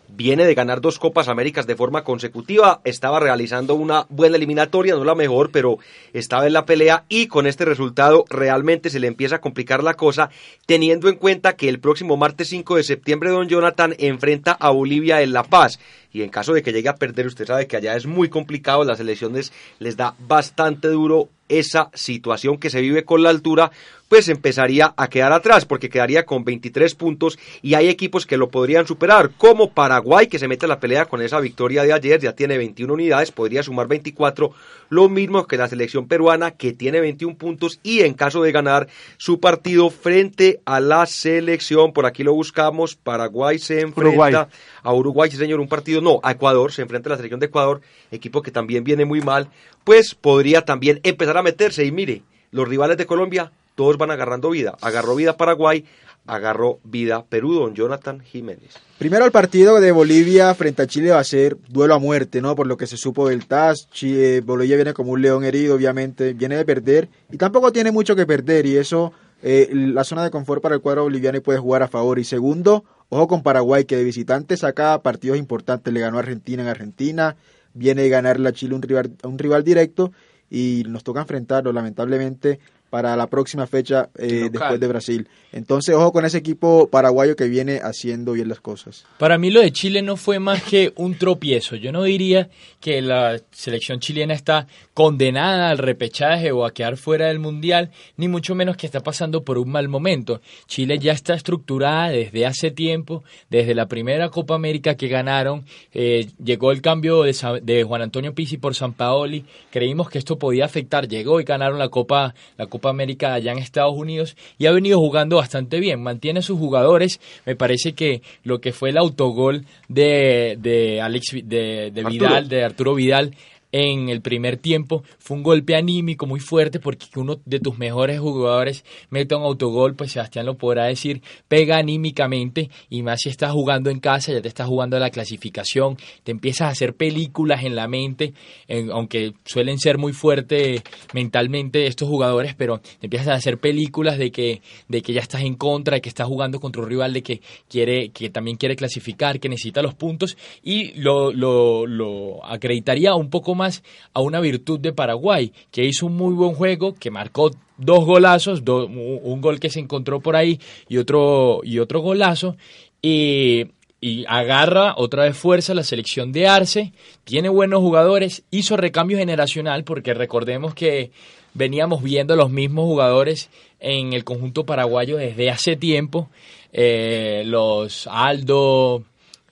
[0.09, 5.05] viene de ganar dos Copas Américas de forma consecutiva, estaba realizando una buena eliminatoria, no
[5.05, 5.78] la mejor, pero
[6.12, 9.94] estaba en la pelea y con este resultado realmente se le empieza a complicar la
[9.94, 10.30] cosa,
[10.66, 15.22] teniendo en cuenta que el próximo martes 5 de septiembre Don Jonathan enfrenta a Bolivia
[15.22, 15.78] en La Paz
[16.14, 18.84] y en caso de que llegue a perder, usted sabe que allá es muy complicado,
[18.84, 23.70] las elecciones les da bastante duro esa situación que se vive con la altura,
[24.08, 28.48] pues empezaría a quedar atrás, porque quedaría con 23 puntos y hay equipos que lo
[28.48, 32.20] podrían superar, como Paraguay, que se mete a la pelea con esa victoria de ayer,
[32.20, 34.52] ya tiene 21 unidades, podría sumar 24,
[34.90, 38.88] lo mismo que la selección peruana, que tiene 21 puntos y en caso de ganar
[39.16, 44.34] su partido frente a la selección, por aquí lo buscamos, Paraguay se enfrenta Uruguay.
[44.82, 47.46] a Uruguay, sí señor, un partido, no, a Ecuador, se enfrenta a la selección de
[47.46, 47.80] Ecuador,
[48.12, 49.48] equipo que también viene muy mal,
[49.82, 54.50] pues podría también empezar a meterse y mire, los rivales de Colombia, todos van agarrando
[54.50, 55.84] vida, agarró vida Paraguay,
[56.26, 58.74] agarró vida Perú, don Jonathan Jiménez.
[58.98, 62.55] Primero el partido de Bolivia frente a Chile va a ser duelo a muerte, ¿no?
[62.55, 63.88] Por lo que se supo del TAS.
[63.90, 68.16] Chile, Bolivia viene como un león herido, obviamente, viene de perder y tampoco tiene mucho
[68.16, 71.59] que perder y eso, eh, la zona de confort para el cuadro boliviano y puede
[71.59, 72.18] jugar a favor.
[72.18, 76.68] Y segundo, ojo con Paraguay, que de visitante saca partidos importantes, le ganó Argentina en
[76.68, 77.36] Argentina,
[77.74, 80.12] viene de ganarle a Chile un rival, un rival directo
[80.50, 82.61] y nos toca enfrentarlo, lamentablemente,
[82.95, 85.28] para la próxima fecha eh, después de Brasil.
[85.51, 89.05] Entonces, ojo con ese equipo paraguayo que viene haciendo bien las cosas.
[89.18, 91.74] Para mí lo de Chile no fue más que un tropiezo.
[91.74, 97.26] Yo no diría que la selección chilena está condenada al repechaje o a quedar fuera
[97.26, 100.40] del Mundial, ni mucho menos que está pasando por un mal momento.
[100.68, 106.28] Chile ya está estructurada desde hace tiempo, desde la primera Copa América que ganaron, eh,
[106.45, 111.09] llegó el cambio de, Juan Antonio Pizzi por San Paoli, creímos que esto podía afectar,
[111.09, 114.99] llegó y ganaron la Copa, la Copa América allá en Estados Unidos y ha venido
[114.99, 119.64] jugando bastante bien, mantiene a sus jugadores, me parece que lo que fue el autogol
[119.89, 122.09] de, de Alex de, Arturo.
[122.11, 123.35] Vidal, de Arturo Vidal
[123.77, 125.03] en el primer tiempo.
[125.18, 129.43] Fue un golpe anímico muy fuerte porque que uno de tus mejores jugadores meta un
[129.43, 134.33] autogol, pues Sebastián lo podrá decir, pega anímicamente y más si estás jugando en casa,
[134.33, 138.33] ya te estás jugando la clasificación, te empiezas a hacer películas en la mente,
[138.68, 140.81] en- aunque suelen ser muy fuertes
[141.12, 145.43] mentalmente estos jugadores, pero te empiezas a hacer películas de que, de que ya estás
[145.43, 148.77] en contra, de que estás jugando contra un rival de que quiere, que también quiere
[148.77, 153.63] clasificar, que necesita los puntos y lo, lo, lo acreditaría un poco más
[154.12, 158.62] a una virtud de Paraguay, que hizo un muy buen juego, que marcó dos golazos,
[158.66, 162.56] un gol que se encontró por ahí y otro, y otro golazo,
[163.02, 163.66] y,
[164.00, 166.92] y agarra otra vez fuerza la selección de Arce,
[167.24, 171.10] tiene buenos jugadores, hizo recambio generacional, porque recordemos que
[171.54, 173.48] veníamos viendo los mismos jugadores
[173.80, 176.28] en el conjunto paraguayo desde hace tiempo,
[176.72, 179.04] eh, los Aldo,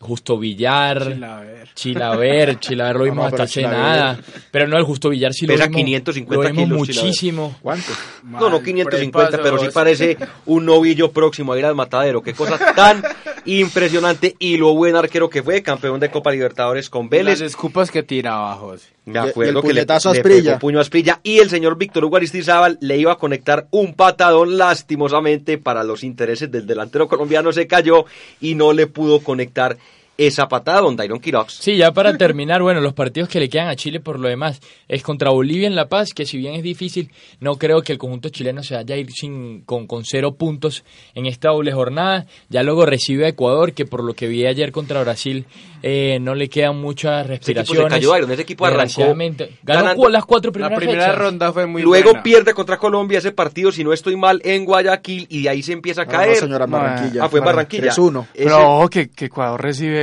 [0.02, 1.68] Justo Villar, Chilaver.
[1.74, 4.18] Chilaver, Chilaver lo vimos No, hasta pero hace nada.
[4.50, 7.06] Pero no, el Justo Villar sí lo Pesa vimos, 550 lo vimos kilos, Chilaver.
[7.06, 7.56] muchísimo.
[7.62, 7.92] ¿Cuánto?
[8.24, 11.74] No, no Mal, 550, por ahí pero sí parece un novillo próximo a ir al
[11.74, 12.20] matadero.
[12.22, 13.02] Qué cosa tan
[13.44, 17.40] impresionante y lo buen arquero que fue, campeón de Copa Libertadores con Las Vélez.
[17.40, 18.88] escupas que tiraba, José.
[19.04, 20.50] Me Y el acuerdo que le, puñetazo a le Asprilla.
[20.52, 23.94] pegó puño a Asprilla y el señor Víctor Hugo Aristizábal le iba a conectar un
[23.94, 28.04] patadón lastimosamente para los intereses del delantero colombiano se cayó
[28.40, 29.76] y no le pudo conectar
[30.18, 31.54] esa patada, don Dairon Quirox.
[31.54, 34.60] Sí, ya para terminar, bueno, los partidos que le quedan a Chile por lo demás
[34.86, 37.10] es contra Bolivia en La Paz, que si bien es difícil,
[37.40, 40.84] no creo que el conjunto chileno se vaya a ir sin, con, con cero puntos
[41.14, 42.26] en esta doble jornada.
[42.50, 45.46] Ya luego recibe a Ecuador, que por lo que vi ayer contra Brasil
[45.82, 47.84] eh, no le quedan muchas respiraciones.
[47.84, 49.14] se cayó, ese equipo arrancó.
[49.62, 51.18] Ganó las cuatro primeras La primera fechas.
[51.18, 52.22] ronda fue muy Luego buena.
[52.22, 55.72] pierde contra Colombia ese partido, si no estoy mal, en Guayaquil y de ahí se
[55.72, 56.34] empieza a No, caer.
[56.34, 57.24] no, señora, No, Barranquilla.
[57.24, 57.90] ah, fue en Barranquilla.
[57.92, 58.26] 3-1.
[58.34, 60.01] Ese- Pero ojo que, que Ecuador recibe,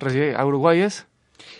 [0.00, 1.06] recibe a Uruguay es.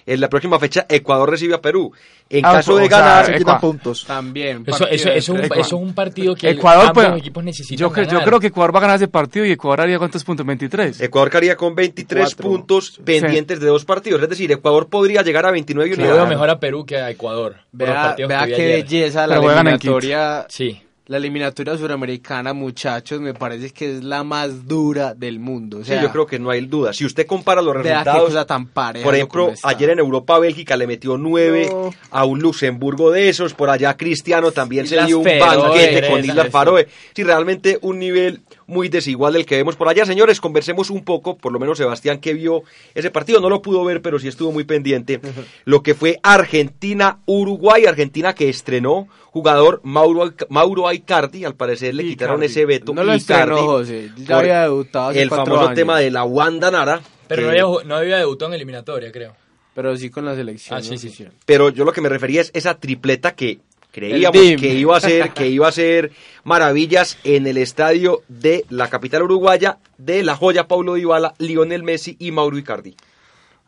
[0.06, 1.92] en la próxima fecha Ecuador recibe a Perú.
[2.30, 4.04] En Ah, caso de o sea, ganar, Se quitan puntos.
[4.06, 4.62] También.
[4.66, 7.78] Eso, eso, eso, es un, eso es un partido que Ecuador, ambos pues, equipos necesitan
[7.78, 8.24] yo, cre- yo ganar.
[8.24, 11.00] creo que Ecuador va a ganar ese partido y Ecuador haría cuántos puntos, 23.
[11.00, 12.50] Ecuador quedaría con 23 Cuatro.
[12.50, 14.22] puntos pendientes de dos partidos.
[14.22, 16.16] Es decir, Ecuador podría llegar a 29 Yo unidades.
[16.18, 17.56] veo mejor a Perú que a Ecuador.
[17.72, 20.46] Vea, vea que qué belleza la eliminatoria.
[20.50, 20.82] Sí.
[21.08, 25.78] La eliminatoria suramericana, muchachos, me parece que es la más dura del mundo.
[25.78, 26.92] O Sí, yo creo que no hay duda.
[26.92, 29.04] Si usted compara los resultados, cosa tan pareja.
[29.04, 31.94] por ejemplo, ayer en Europa Bélgica le metió 9 No.
[32.10, 36.50] a un Luxemburgo de esos, por allá Cristiano también se dio un banquete con Islas.
[36.50, 36.86] Faroe.
[37.14, 40.06] Sí, realmente un nivel muy desigual del que vemos por allá.
[40.06, 42.62] Señores, conversemos un poco, por lo menos Sebastián que vio
[42.94, 45.20] ese partido, no lo pudo ver, pero sí estuvo muy pendiente,
[45.64, 52.42] lo que fue Argentina-Uruguay, Argentina que estrenó jugador Mauro, Mauro Icardi, al parecer le quitaron
[52.42, 52.92] ese veto.
[52.94, 55.74] No lo estrenó, José, ya había debutado hace El famoso años.
[55.74, 57.00] tema de la Wanda Nara.
[57.26, 59.34] Pero que- no había, no había debutado en eliminatoria, creo.
[59.74, 60.76] Pero sí con la selección.
[60.78, 60.98] Ah, sí, ¿no?
[60.98, 61.26] sí, sí.
[61.46, 63.60] pero yo lo que me refería es esa tripleta que
[63.98, 66.12] creíamos que iba a ser que iba a ser
[66.44, 72.16] maravillas en el estadio de la capital uruguaya de la joya Paulo Dybala, Lionel Messi
[72.18, 72.94] y Mauro Icardi.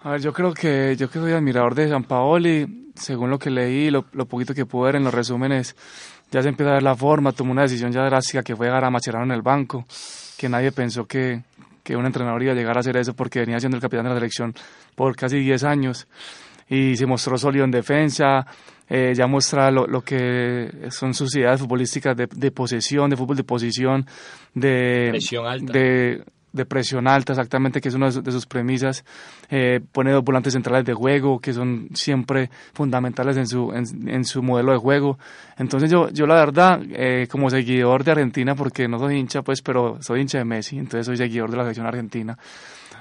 [0.02, 3.50] A ver, yo creo que yo que soy admirador de San Paoli, según lo que
[3.50, 5.76] leí, lo, lo poquito que pude ver en los resúmenes,
[6.30, 8.84] ya se empieza a ver la forma, tomó una decisión ya drástica que fue dejar
[8.84, 9.84] a Macherano en el banco,
[10.38, 11.42] que nadie pensó que,
[11.82, 14.10] que un entrenador iba a llegar a hacer eso porque venía siendo el capitán de
[14.10, 14.54] la selección
[14.94, 16.06] por casi 10 años
[16.70, 18.46] y se mostró sólido en defensa,
[18.90, 23.36] eh, ya muestra lo, lo que son sus ideas futbolísticas de, de posesión, de fútbol
[23.36, 24.04] de posición,
[24.54, 25.72] de Presión alta.
[25.72, 29.04] de, de presión alta, exactamente, que es una de, su- de sus premisas.
[29.50, 34.24] Eh, pone dos volantes centrales de juego, que son siempre fundamentales en su, en, en
[34.24, 35.16] su modelo de juego.
[35.58, 39.62] Entonces yo, yo la verdad, eh, como seguidor de Argentina, porque no soy hincha, pues,
[39.62, 42.36] pero soy hincha de Messi, entonces soy seguidor de la selección argentina,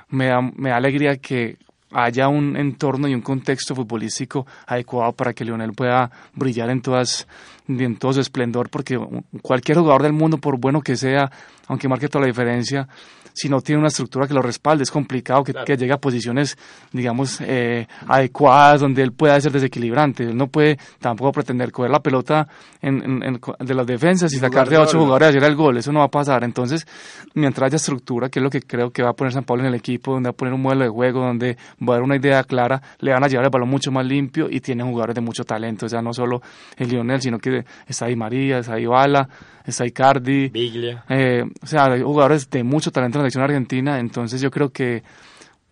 [0.10, 1.58] me da, me da alegría que
[1.92, 7.28] haya un entorno y un contexto futbolístico adecuado para que Lionel pueda brillar en todas
[7.68, 9.00] en todo su esplendor porque
[9.42, 11.32] cualquier jugador del mundo por bueno que sea
[11.70, 12.86] aunque marque toda la diferencia
[13.32, 14.84] si no tiene una estructura que lo respalde.
[14.84, 16.58] Es complicado que, que llegue a posiciones
[16.92, 20.24] digamos eh, adecuadas donde él pueda ser desequilibrante.
[20.24, 22.48] Él no puede tampoco pretender coger la pelota
[22.82, 25.56] en, en- en- de las defensas y, Y sacar de ocho jugadores y hacer el
[25.56, 25.78] gol.
[25.78, 26.44] Eso no va a pasar.
[26.44, 26.86] Entonces
[27.34, 29.70] mientras haya estructura que es lo que creo que va a poner San Pablo en
[29.70, 31.56] el equipo donde va a poner un modelo de juego donde
[31.88, 34.48] va a dar una idea clara le van a llevar el balón mucho más limpio
[34.50, 35.86] y tienen jugadores de mucho talento.
[35.86, 36.42] O sea no solo
[36.78, 39.30] el Lionel sino que está ahí María está ahí Bala
[39.66, 41.04] está Icardi Biglia.
[41.10, 44.70] eh, o sea, hay jugadores de mucho talento en la selección argentina, entonces yo creo
[44.70, 45.03] que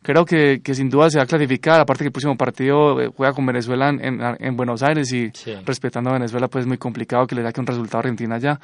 [0.04, 3.10] creo que, que sin duda se va a clasificar, aparte que el próximo partido eh,
[3.16, 5.54] juega con Venezuela en, en- en Buenos Aires y Sí.
[5.66, 8.60] respetando a Venezuela pues es muy complicado que le saque un resultado a Argentina allá,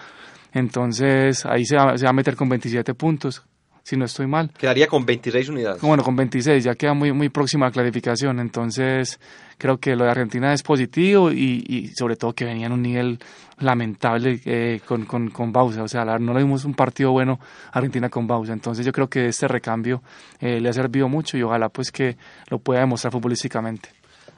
[0.53, 3.43] entonces ahí se va, se va a meter con 27 puntos,
[3.84, 4.50] si no estoy mal.
[4.58, 5.82] Quedaría con 26 unidades.
[5.82, 9.20] Bueno, con 26 ya queda muy, muy próxima a la clasificación, entonces
[9.58, 12.82] creo que lo de Argentina es positivo y, y sobre todo que venía en un
[12.82, 13.20] nivel
[13.60, 17.40] lamentable eh, con, con, con Bausa, o sea, la- no le dimos un partido bueno
[17.72, 20.02] a Argentina con Bausa, entonces yo creo que este recambio
[20.40, 22.18] eh, le ha servido mucho y ojalá pues que
[22.50, 23.90] lo pueda demostrar futbolísticamente.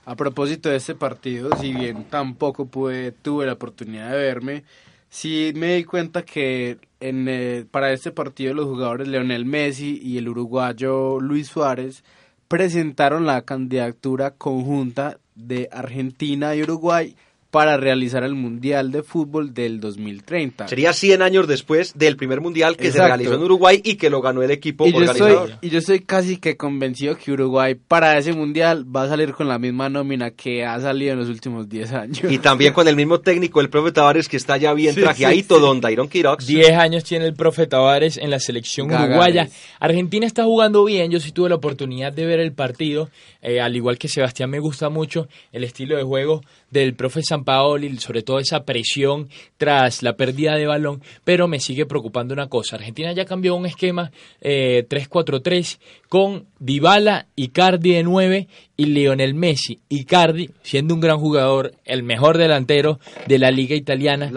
[0.07, 4.63] A propósito de este partido, si bien tampoco pude, tuve la oportunidad de verme,
[5.09, 10.17] sí me di cuenta que en, eh, para este partido los jugadores Leonel Messi y
[10.17, 12.03] el uruguayo Luis Suárez
[12.47, 17.15] presentaron la candidatura conjunta de Argentina y Uruguay
[17.55, 20.67] para realizar el Mundial de Fútbol del 2030.
[20.67, 24.19] Sería 100 años después del primer mundial que se realizó en Uruguay y que lo
[24.21, 25.49] ganó el equipo Y yo, organizador.
[25.51, 29.31] estoy, y yo estoy casi que convencido que Uruguay para ese mundial va a salir
[29.31, 32.19] con la misma nómina que ha salido en los últimos 10 años.
[32.29, 35.55] Y también con el mismo técnico, el profe Tavares, que está ya bien Sí, trajeadito,
[35.55, 35.65] sí, sí.
[35.65, 36.45] don Dairon Quirox.
[36.45, 39.11] 10 años tiene el profe Tavares en la selección Gagares.
[39.11, 39.47] uruguaya.
[39.79, 43.09] Argentina está jugando bien, yo sí tuve la oportunidad de ver el partido,
[43.47, 46.41] eh, al igual que Sebastián me gusta mucho el estilo de juego
[46.71, 51.85] del profe Sampaoli, sobre todo esa presión tras la pérdida de balón, pero me sigue
[51.85, 55.77] preocupando una cosa, Argentina ya cambió un esquema eh, 3-4-3
[56.09, 59.79] con Dybala, Icardi de 9 y Lionel Messi.
[59.89, 64.31] Icardi, siendo un gran jugador, el mejor delantero de la liga italiana,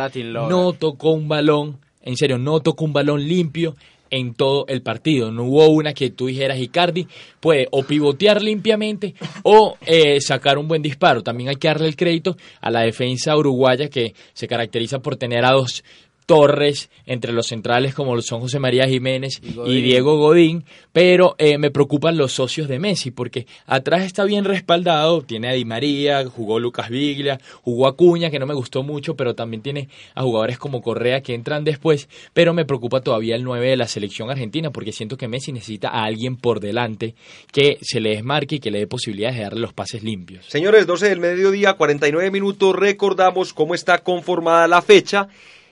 [0.50, 3.74] no tocó un balón, en serio, no tocó un balón limpio
[4.10, 5.30] en todo el partido.
[5.30, 7.06] No hubo una que tú dijeras, Icardi
[7.40, 11.22] puede o pivotear limpiamente o eh, sacar un buen disparo.
[11.22, 15.44] También hay que darle el crédito a la defensa uruguaya que se caracteriza por tener
[15.44, 15.82] a dos
[16.28, 21.56] Torres, entre los centrales como lo son José María Jiménez y, Diego Godín, pero eh,
[21.56, 26.26] me preocupan los socios de Messi, porque atrás está bien respaldado, tiene a Di María,
[26.26, 30.58] jugó Lucas Viglia, jugó Acuña, que no me gustó mucho, pero también tiene a jugadores
[30.58, 34.70] como Correa que entran después, pero me preocupa todavía el 9 de la selección argentina,
[34.70, 37.14] porque siento que Messi necesita a alguien por delante
[37.50, 40.44] que se le desmarque y que le dé posibilidades de darle los pases limpios.
[40.44, 45.30] Señores, 12 del mediodía, 49 minutos, recordamos cómo está conformada la fecha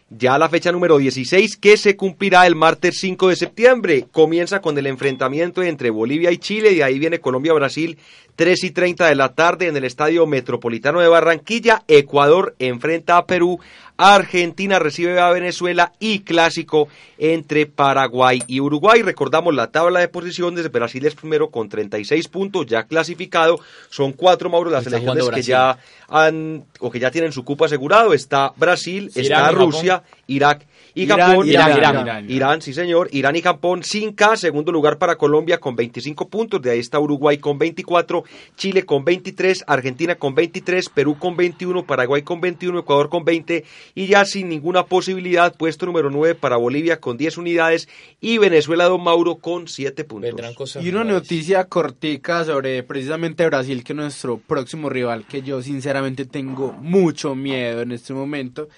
[0.08, 4.06] ya la fecha número 16 que se cumplirá el martes 5 de septiembre.
[4.12, 7.98] Comienza con el enfrentamiento entre Bolivia y Chile y ahí viene Colombia-Brasil
[8.36, 11.82] 3 y 30 de la tarde en el Estadio Metropolitano de Barranquilla.
[11.88, 13.58] Ecuador enfrenta a Perú
[13.98, 19.02] Argentina recibe a Venezuela y clásico entre Paraguay y Uruguay.
[19.02, 20.70] Recordamos la tabla de posiciones.
[20.70, 23.58] Brasil es primero con 36 puntos, ya clasificado.
[23.88, 25.78] Son cuatro, Mauro, las selecciones que ya
[26.08, 28.12] han o que ya tienen su cupo asegurado.
[28.12, 30.66] Está Brasil, está Rusia, Irak
[30.96, 35.58] y Japón, Irán, Irán, sí señor, Irán y Japón sin K, segundo lugar para Colombia
[35.58, 38.24] con 25 puntos, de ahí está Uruguay con 24,
[38.56, 43.62] Chile con 23, Argentina con 23, Perú con 21, Paraguay con 21, Ecuador con 20
[43.94, 48.84] y ya sin ninguna posibilidad, puesto número 9 para Bolivia con 10 unidades y Venezuela
[48.84, 50.56] Don Mauro con 7 puntos.
[50.80, 56.24] Y una noticia cortica sobre precisamente Brasil, que es nuestro próximo rival, que yo sinceramente
[56.24, 58.68] tengo mucho miedo en este momento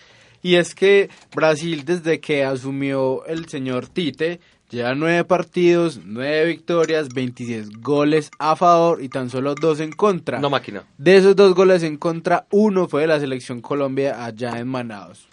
[0.43, 7.09] y es que Brasil desde que asumió el señor Tite lleva nueve partidos, nueve victorias,
[7.09, 10.39] 26 goles a favor y tan solo dos en contra.
[10.39, 10.84] No máquina.
[10.99, 15.26] De esos dos goles en contra, uno fue de la selección Colombia allá en Manaus.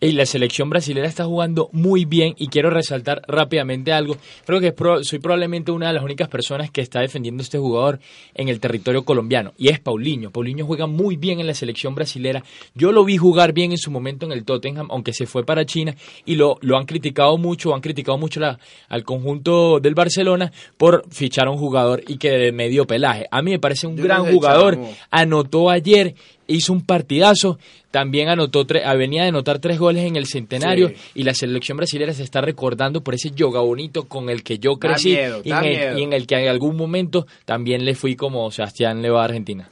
[0.00, 4.16] Y la selección brasileña está jugando muy bien y quiero resaltar rápidamente algo.
[4.46, 4.72] Creo que
[5.02, 7.98] soy probablemente una de las únicas personas que está defendiendo a este jugador
[8.34, 10.30] en el territorio colombiano y es Paulinho.
[10.30, 12.44] Paulinho juega muy bien en la selección brasilera.
[12.76, 15.66] Yo lo vi jugar bien en su momento en el Tottenham, aunque se fue para
[15.66, 18.56] China y lo, lo han criticado mucho, han criticado mucho la,
[18.88, 23.26] al conjunto del Barcelona por fichar a un jugador y que de medio pelaje.
[23.32, 24.78] A mí me parece un gran jugador.
[25.10, 26.14] Anotó ayer
[26.48, 27.58] hizo un partidazo,
[27.90, 32.24] también anotó venía de anotar tres goles en el centenario y la selección brasileña se
[32.24, 35.10] está recordando por ese yoga bonito con el que yo crecí
[35.44, 39.24] y, en el, que en algún momento también le fui como Sebastián le va a
[39.26, 39.68] Argentina.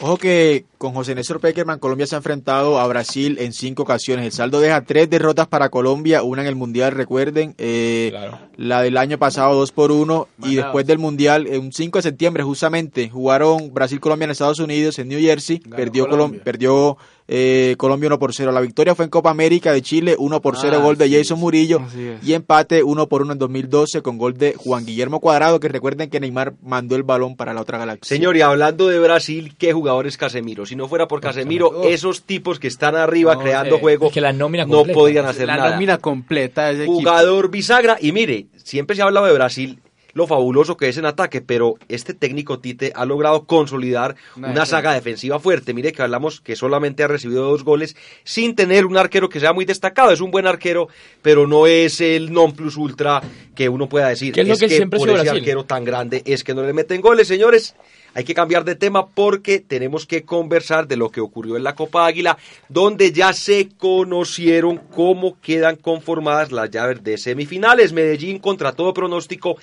[0.00, 4.24] Ojo que con José Néstor Peckerman Colombia se ha enfrentado a Brasil en cinco ocasiones.
[4.26, 8.12] El saldo deja tres derrotas para Colombia, una en el Mundial, recuerden, eh,
[8.56, 12.42] la del año pasado dos por uno y después del Mundial, un 5 de septiembre
[12.44, 16.42] justamente, jugaron Brasil-Colombia en Estados Unidos, en New Jersey, perdió Colombia.
[16.44, 16.96] perdió
[17.28, 18.50] eh, Colombia 1 por 0.
[18.52, 21.38] La victoria fue en Copa América de Chile, 1 por 0, ah, gol de Jason
[21.38, 21.82] Murillo.
[22.22, 26.08] Y empate 1 por 1 en 2012 con gol de Juan Guillermo Cuadrado, que recuerden
[26.08, 28.16] que Neymar mandó el balón para la otra galaxia.
[28.16, 30.64] Señor, y hablando de Brasil, ¿qué jugador es Casemiro?
[30.64, 34.64] Si no fuera por Casemiro, esos tipos que están arriba creando juego que la nómina
[34.64, 35.64] no podían hacer nada.
[35.64, 37.98] La nómina completa de Jugador bisagra.
[38.00, 39.78] Y mire, siempre se ha hablado de Brasil
[40.14, 44.94] lo fabuloso que es en ataque, pero este técnico Tite ha logrado consolidar una saga
[44.94, 45.74] defensiva fuerte.
[45.74, 49.52] Mire que hablamos que solamente ha recibido dos goles sin tener un arquero que sea
[49.52, 50.10] muy destacado.
[50.10, 50.88] Es un buen arquero,
[51.22, 53.22] pero no es el non plus ultra
[53.54, 54.32] que uno pueda decir.
[54.32, 57.00] ¿Qué es, lo que, siempre por ese arquero tan grande es que no le meten
[57.00, 57.74] goles, señores.
[58.14, 61.74] Hay que cambiar de tema porque tenemos que conversar de lo que ocurrió en la
[61.74, 62.38] Copa Águila,
[62.68, 67.92] donde ya se conocieron cómo quedan conformadas las llaves de semifinales.
[67.92, 69.58] Medellín contra todo pronóstico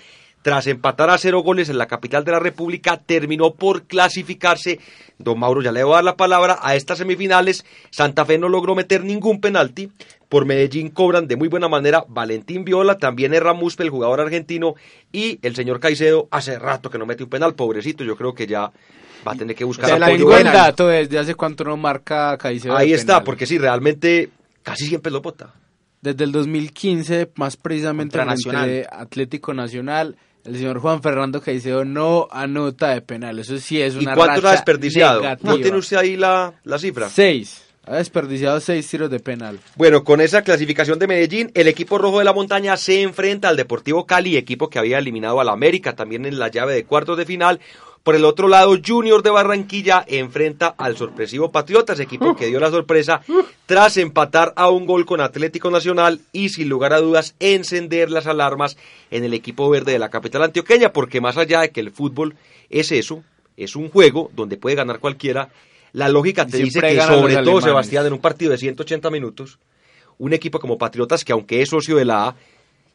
[0.46, 4.80] tras empatar a cero goles en la capital de la República, terminó por clasificarse.
[5.18, 7.66] Don Mauro ya le voy a dar la palabra a estas semifinales.
[7.90, 9.90] Santa Fe no logró meter ningún penalti.
[10.30, 14.76] Por Medellín cobran de muy buena manera Valentín Viola, también es Muspe, el jugador argentino,
[15.12, 18.46] y el señor Caicedo hace rato que no mete un penal, pobrecito, yo creo que
[18.46, 18.72] ya
[19.28, 20.28] va a tener que buscar Se apoyo.
[20.28, 22.78] buen dato desde hace cuánto no marca Caicedo.
[22.78, 24.30] Ahí está, porque sí, realmente
[24.62, 25.56] casi siempre lo bota.
[26.04, 30.16] Desde el 2015, más precisamente en Atlético Nacional,
[30.46, 33.40] el señor Juan Fernando Caicedo no anota de penal.
[33.40, 35.22] Eso sí es una ¿Y cuántos ha desperdiciado?
[35.42, 37.10] ¿No tiene usted ahí la, la cifra?
[37.10, 37.64] Seis.
[37.88, 39.60] Ha desperdiciado seis tiros de penal.
[39.76, 43.58] Bueno, con esa clasificación de Medellín, el equipo rojo de la montaña se enfrenta al
[43.58, 47.26] Deportivo Cali, equipo que había eliminado al América también en la llave de cuartos de
[47.26, 47.60] final.
[48.06, 52.70] Por el otro lado, Junior de Barranquilla enfrenta al sorpresivo Patriotas, equipo que dio la
[52.70, 53.22] sorpresa
[53.66, 58.28] tras empatar a un gol con Atlético Nacional y sin lugar a dudas encender las
[58.28, 58.78] alarmas
[59.10, 62.36] en el equipo verde de la capital antioqueña, porque más allá de que el fútbol
[62.70, 63.24] es eso,
[63.58, 65.50] es un juego donde puede ganar cualquiera,
[65.92, 69.58] la lógica te dice que sobre todo Sebastián en un partido de 180 minutos,
[70.20, 72.36] un equipo como Patriotas que aunque es socio de la A,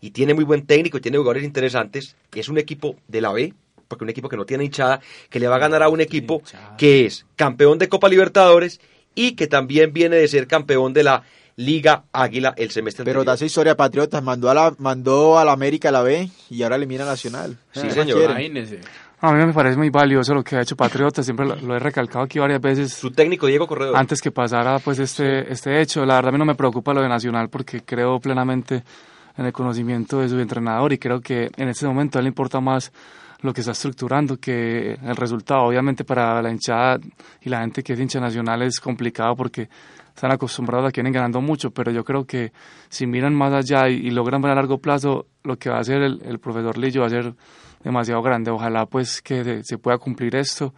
[0.00, 2.16] y tiene muy buen técnico y tiene jugadores interesantes.
[2.34, 3.52] Es un equipo de la B,
[3.90, 6.40] porque un equipo que no tiene hinchada, que le va a ganar a un equipo
[6.78, 8.80] que es campeón de Copa Libertadores
[9.16, 11.24] y que también viene de ser campeón de la
[11.56, 13.26] Liga Águila el semestre Pero anterior.
[13.26, 16.62] da esa historia Patriotas, mandó a la mandó a la América a la B y
[16.62, 17.58] ahora elimina a Nacional.
[17.72, 18.30] Sí, ¿Qué más señor.
[18.30, 18.80] Imagínese.
[19.22, 21.78] A mí me parece muy valioso lo que ha hecho Patriota, siempre lo, lo he
[21.78, 23.94] recalcado aquí varias veces Su técnico Diego Corredor.
[23.96, 26.06] antes que pasara pues este, este hecho.
[26.06, 28.82] La verdad a mí no me preocupa lo de Nacional porque creo plenamente
[29.36, 32.28] en el conocimiento de su entrenador y creo que en este momento a él le
[32.28, 32.92] importa más
[33.42, 35.62] lo que está estructurando que el resultado.
[35.62, 36.98] Obviamente para la hinchada
[37.40, 39.68] y la gente que es hincha nacional es complicado porque
[40.14, 42.52] están acostumbrados a que vienen ganando mucho, pero yo creo que
[42.88, 45.80] si miran más allá y, y logran ver a largo plazo, lo que va a
[45.80, 47.34] hacer el, el profesor Lillo va a ser
[47.82, 48.50] demasiado grande.
[48.50, 50.74] Ojalá pues que se, se pueda cumplir esto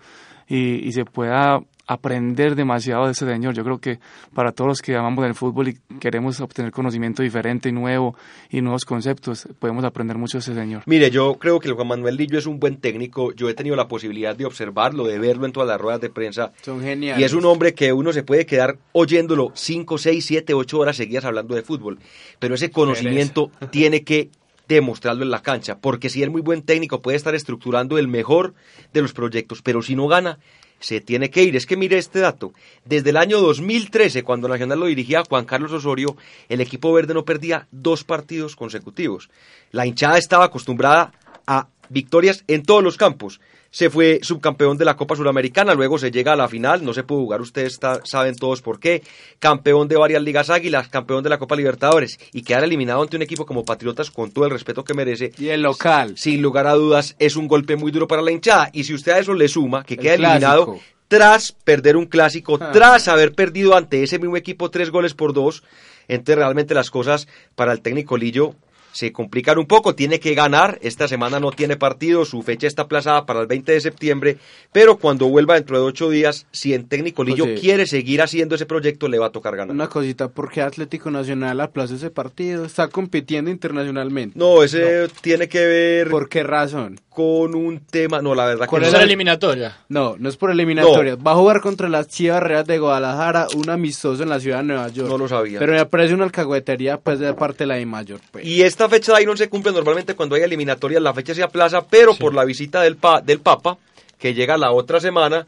[0.47, 3.55] y, y se pueda aprender demasiado de ese señor.
[3.55, 3.99] Yo creo que
[4.35, 8.15] para todos los que amamos el fútbol y queremos obtener conocimiento diferente y nuevo
[8.51, 10.83] y nuevos conceptos, podemos aprender mucho de ese señor.
[10.87, 13.33] Mire, yo creo que el Juan Manuel Lillo es un buen técnico.
[13.35, 16.53] Yo he tenido la posibilidad de observarlo, de verlo en todas las ruedas de prensa.
[16.63, 17.21] Son geniales.
[17.21, 20.97] Y es un hombre que uno se puede quedar oyéndolo 5, 6, 7, 8 horas
[20.97, 21.99] seguidas hablando de fútbol.
[22.39, 24.31] Pero ese conocimiento tiene que
[24.69, 25.79] demostrarlo en la cancha.
[25.79, 28.55] Porque si es muy buen técnico, puede estar estructurando el mejor
[28.93, 29.63] de los proyectos.
[29.63, 30.39] Pero si no gana,
[30.83, 31.57] se tiene que ir.
[31.57, 32.53] Es que mire este dato.
[32.85, 36.17] Desde el año 2013, cuando Nacional lo dirigía Juan Carlos Osorio,
[36.49, 39.31] el equipo verde no perdía dos partidos consecutivos.
[39.71, 41.13] La hinchada estaba acostumbrada
[41.47, 43.41] a victorias en todos los campos.
[43.75, 47.05] Se fue subcampeón de la Copa Suramericana, luego se llega a la final, no se
[47.05, 49.03] pudo jugar, ustedes está- saben todos por qué.
[49.39, 53.23] Campeón de varias ligas águilas, campeón de la Copa Libertadores y quedar eliminado ante un
[53.23, 55.33] equipo como Patriotas con todo el respeto que merece.
[55.39, 56.13] Y el local.
[56.19, 58.69] Sin lugar a dudas, es un golpe muy duro para la hinchada.
[58.75, 60.85] Y si usted a eso le suma que El queda eliminado clásico.
[61.09, 62.73] tras perder un clásico, Ah.
[62.75, 65.63] tras haber perdido ante ese mismo equipo tres goles por dos,
[66.09, 68.55] entonces realmente las cosas para el técnico Lillo
[68.93, 72.83] se complican un poco, tiene que ganar, esta semana no tiene partido, su fecha está
[72.83, 74.37] aplazada para el 20 de septiembre,
[74.73, 77.61] pero cuando vuelva dentro de ocho días, si el técnico Lillo José.
[77.61, 79.75] quiere seguir haciendo ese proyecto, le va a tocar ganar.
[79.75, 82.65] Una cosita, ¿por qué Atlético Nacional aplazó ese partido?
[82.65, 84.39] Está compitiendo internacionalmente.
[84.39, 87.01] No, ese tiene que ver ¿Por qué razón?
[87.15, 88.87] Con un tema, no, la verdad que ¿Cuál no.
[88.89, 89.77] es la- era eliminatoria.
[89.89, 91.19] No, no es por eliminatorias.
[91.19, 94.63] Va a jugar contra las Chivas Reales de Guadalajara, un amistoso en la ciudad de
[94.65, 95.09] Nueva York.
[95.09, 95.59] No lo sabía.
[95.59, 98.21] Pero me parece una alcahuetería pues de parte de la de Mayor.
[98.31, 98.45] Pues.
[98.47, 101.43] Y esta fecha de ahí no se cumple normalmente cuando hay eliminatorias, la fecha se
[101.43, 103.77] aplaza, pero por la visita del, pa- del Papa,
[104.19, 105.47] que llega la otra semana,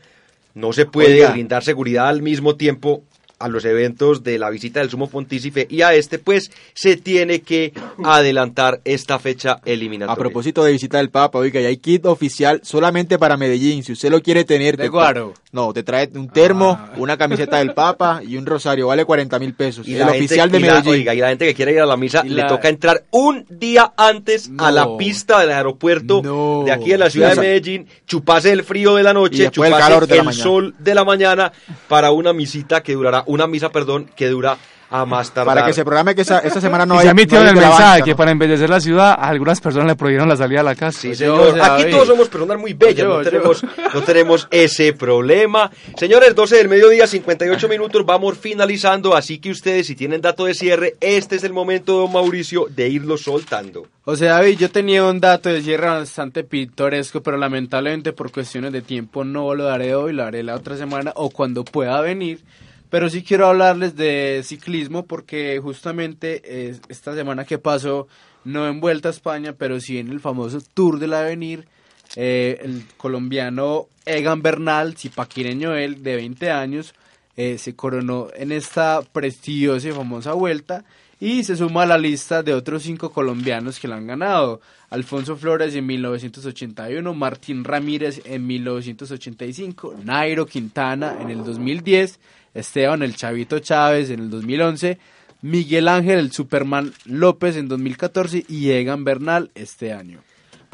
[0.55, 1.31] no se puede Oiga.
[1.31, 3.03] brindar seguridad al mismo tiempo
[3.45, 7.41] a los eventos de la visita del sumo pontífice y a este pues se tiene
[7.41, 7.73] que
[8.03, 10.15] adelantar esta fecha eliminatoria.
[10.15, 13.83] A propósito de visita del Papa, oiga, y hay kit oficial solamente para Medellín.
[13.85, 15.35] Si usted lo quiere tener, ¿De te- Guaro?
[15.53, 16.93] No, te trae un termo, Ah.
[16.97, 18.89] una camiseta del Papa y un rosario.
[18.89, 19.87] Vale 40 mil pesos.
[19.87, 20.93] Y el la gente- oficial de y la- Medellín.
[20.93, 23.05] oiga, y la gente que quiere ir a la misa Y le la- toca entrar
[23.11, 26.63] un día antes a la pista del aeropuerto No.
[26.65, 29.45] de aquí en la ciudad Sí, de Medellín, chuparse el frío de la Y noche,
[29.45, 31.53] el chuparse calor de el sol de la mañana
[31.89, 34.57] para una misita que durará, una misa, perdón, que dura
[34.91, 35.57] a más tardar.
[35.57, 37.63] para que se programe que esa, esta semana no y se emitieron no el de
[37.63, 38.17] mensaje banca, que ¿no?
[38.17, 41.01] para embellecer la ciudad, a algunas personas le prohibieron la salida a la casa.
[41.01, 41.61] Sí, señor.
[41.61, 45.71] Aquí todos somos personas muy bellas, Yo, no, tenemos, no tenemos ese problema.
[45.97, 50.55] Señores, 12 del mediodía, 58 minutos, vamos finalizando, así que ustedes si tienen dato de
[50.55, 53.89] cierre, este es el momento, don Mauricio, de irlo soltando.
[54.05, 58.73] O sea, David, yo tenía un dato de cierre bastante pintoresco, pero lamentablemente por cuestiones
[58.73, 62.41] de tiempo no lo daré hoy, lo haré la otra semana o cuando pueda venir.
[62.95, 68.07] Pero sí quiero hablarles de ciclismo porque justamente esta semana que pasó,
[68.45, 71.67] no en Vuelta a España, pero sí en el famoso Tour del Avenir,
[72.15, 76.95] eh, el colombiano Egan Bernal, zipaquireño él, de 20 años,
[77.37, 80.85] eh, se coronó en esta prestigiosa y famosa vuelta
[81.21, 84.61] y se suma a la lista de otros cinco colombianos que la han ganado.
[84.91, 92.21] Alfonso Flores en 1981, Martín Ramírez en 1985, Nairo Quintana en el 2010,
[92.55, 94.99] Esteban el Chavito Chávez en el 2011,
[95.43, 100.21] Miguel Ángel el Superman López en 2014 y Egan Bernal este año.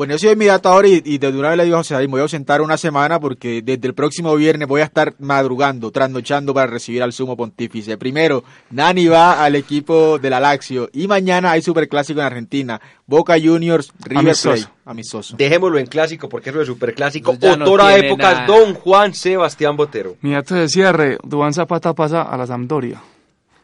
[0.01, 1.93] Bueno, yo soy mi dato ahora y, y de una vez le digo a José
[1.93, 5.13] David, me voy a ausentar una semana porque desde el próximo viernes voy a estar
[5.19, 7.99] madrugando, trasnochando para recibir al sumo pontífice.
[7.99, 12.81] Primero, Nani va al equipo de la Lazio y mañana hay superclásico en Argentina.
[13.05, 14.55] Boca Juniors, River Amistoso.
[14.69, 14.73] Plate.
[14.87, 15.37] Amistoso.
[15.37, 18.47] Dejémoslo en clásico, porque eso de superclásico, Pues no otora épocas, nada.
[18.47, 20.17] don Juan Sebastián Botero.
[20.23, 23.03] Mi dato de cierre, Duván Zapata pasa a la Sampdoria.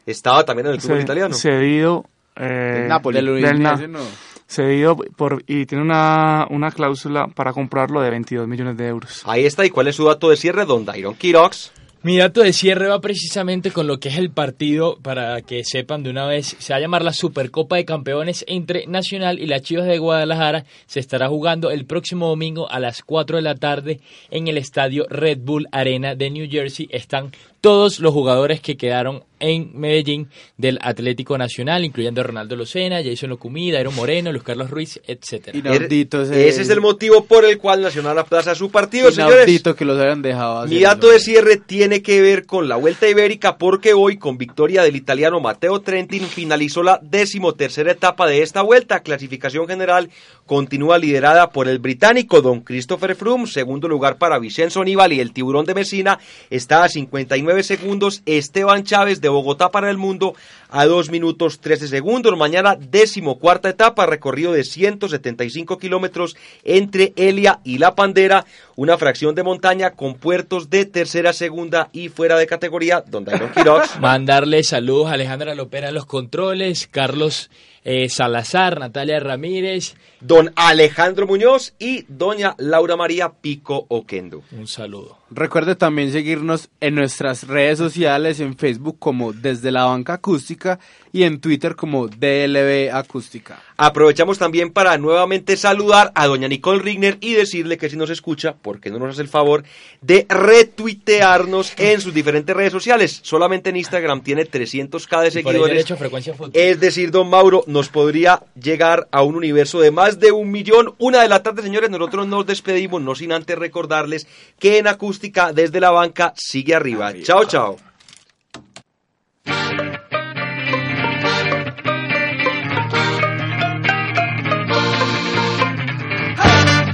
[0.05, 1.33] Estaba también en el fútbol italiano.
[1.33, 2.43] Cedido, eh,
[2.81, 3.15] Del Napoli.
[3.15, 4.26] Del del Na- Udinese, no.
[4.47, 9.21] Cedido por, y tiene una, una cláusula para comprarlo de 22 millones de euros.
[9.25, 10.65] Ahí está, ¿y cuál es su dato de cierre?
[10.65, 11.71] Don Dairon Quirox.
[12.03, 16.03] Mi dato de cierre va precisamente con lo que es el partido, para que sepan
[16.03, 19.63] de una vez, se va a llamar la Supercopa de Campeones entre Nacional y las
[19.63, 20.63] Chivas de Guadalajara.
[20.85, 25.05] Se estará jugando el próximo domingo a las 4 de la tarde en el estadio
[25.09, 26.87] Red Bull Arena de New Jersey.
[26.91, 27.31] Están
[27.61, 33.71] todos los jugadores que quedaron en Medellín del Atlético Nacional, incluyendo Ronaldo Locena, Jason Locumí,
[33.71, 35.57] Dairo Moreno, Luis Carlos Ruiz, etcétera.
[35.57, 39.75] Inaudito ese, ese es el motivo por el cual Nacional aplaza su partido, Inaudito señores.
[39.75, 43.57] que los hayan dejado Mi dato de cierre tiene que ver con la Vuelta Ibérica
[43.57, 49.01] porque hoy, con victoria del italiano Matteo Trentin, finalizó la decimotercera etapa de esta vuelta.
[49.01, 50.09] Clasificación general
[50.45, 55.33] continúa liderada por el británico Don Christopher Froome, segundo lugar para Vicenzo Nibali y el
[55.33, 56.19] Tiburón de Messina
[56.49, 58.21] está a 59 segundos.
[58.25, 60.35] Esteban Chávez de Bogotá para el mundo
[60.69, 62.37] a 2 minutos 13 segundos.
[62.37, 69.35] Mañana décimo cuarta etapa, recorrido de 175 kilómetros entre Elia y La Pandera, una fracción
[69.35, 73.97] de montaña con puertos de tercera, segunda y fuera de categoría, donde hay Quiroz.
[73.99, 77.49] Mandarle saludos a Alejandra Lopera en los controles, Carlos
[77.89, 84.43] eh, Salazar, Natalia Ramírez, don Alejandro Muñoz y doña Laura María Pico Oquendo.
[84.51, 85.19] Un saludo.
[85.29, 90.79] Recuerde también seguirnos en nuestras redes sociales, en Facebook como Desde la Banca Acústica
[91.17, 93.59] y en Twitter como DLB Acústica.
[93.75, 98.53] Aprovechamos también para nuevamente saludar a doña Nicole Rigner y decirle que si nos escucha,
[98.61, 99.63] porque no nos hace el favor
[100.01, 103.19] de retuitearnos en sus diferentes redes sociales.
[103.23, 105.87] Solamente en Instagram tiene 300k de seguidores.
[105.97, 110.51] frecuencia es decir, don Mauro, nos podría llegar a un universo de más de un
[110.51, 110.93] millón.
[110.99, 114.27] Una de la tarde, señores, nosotros nos despedimos, no sin antes recordarles
[114.59, 117.11] que en acústica desde la banca sigue arriba.
[117.23, 117.77] Chao, chao.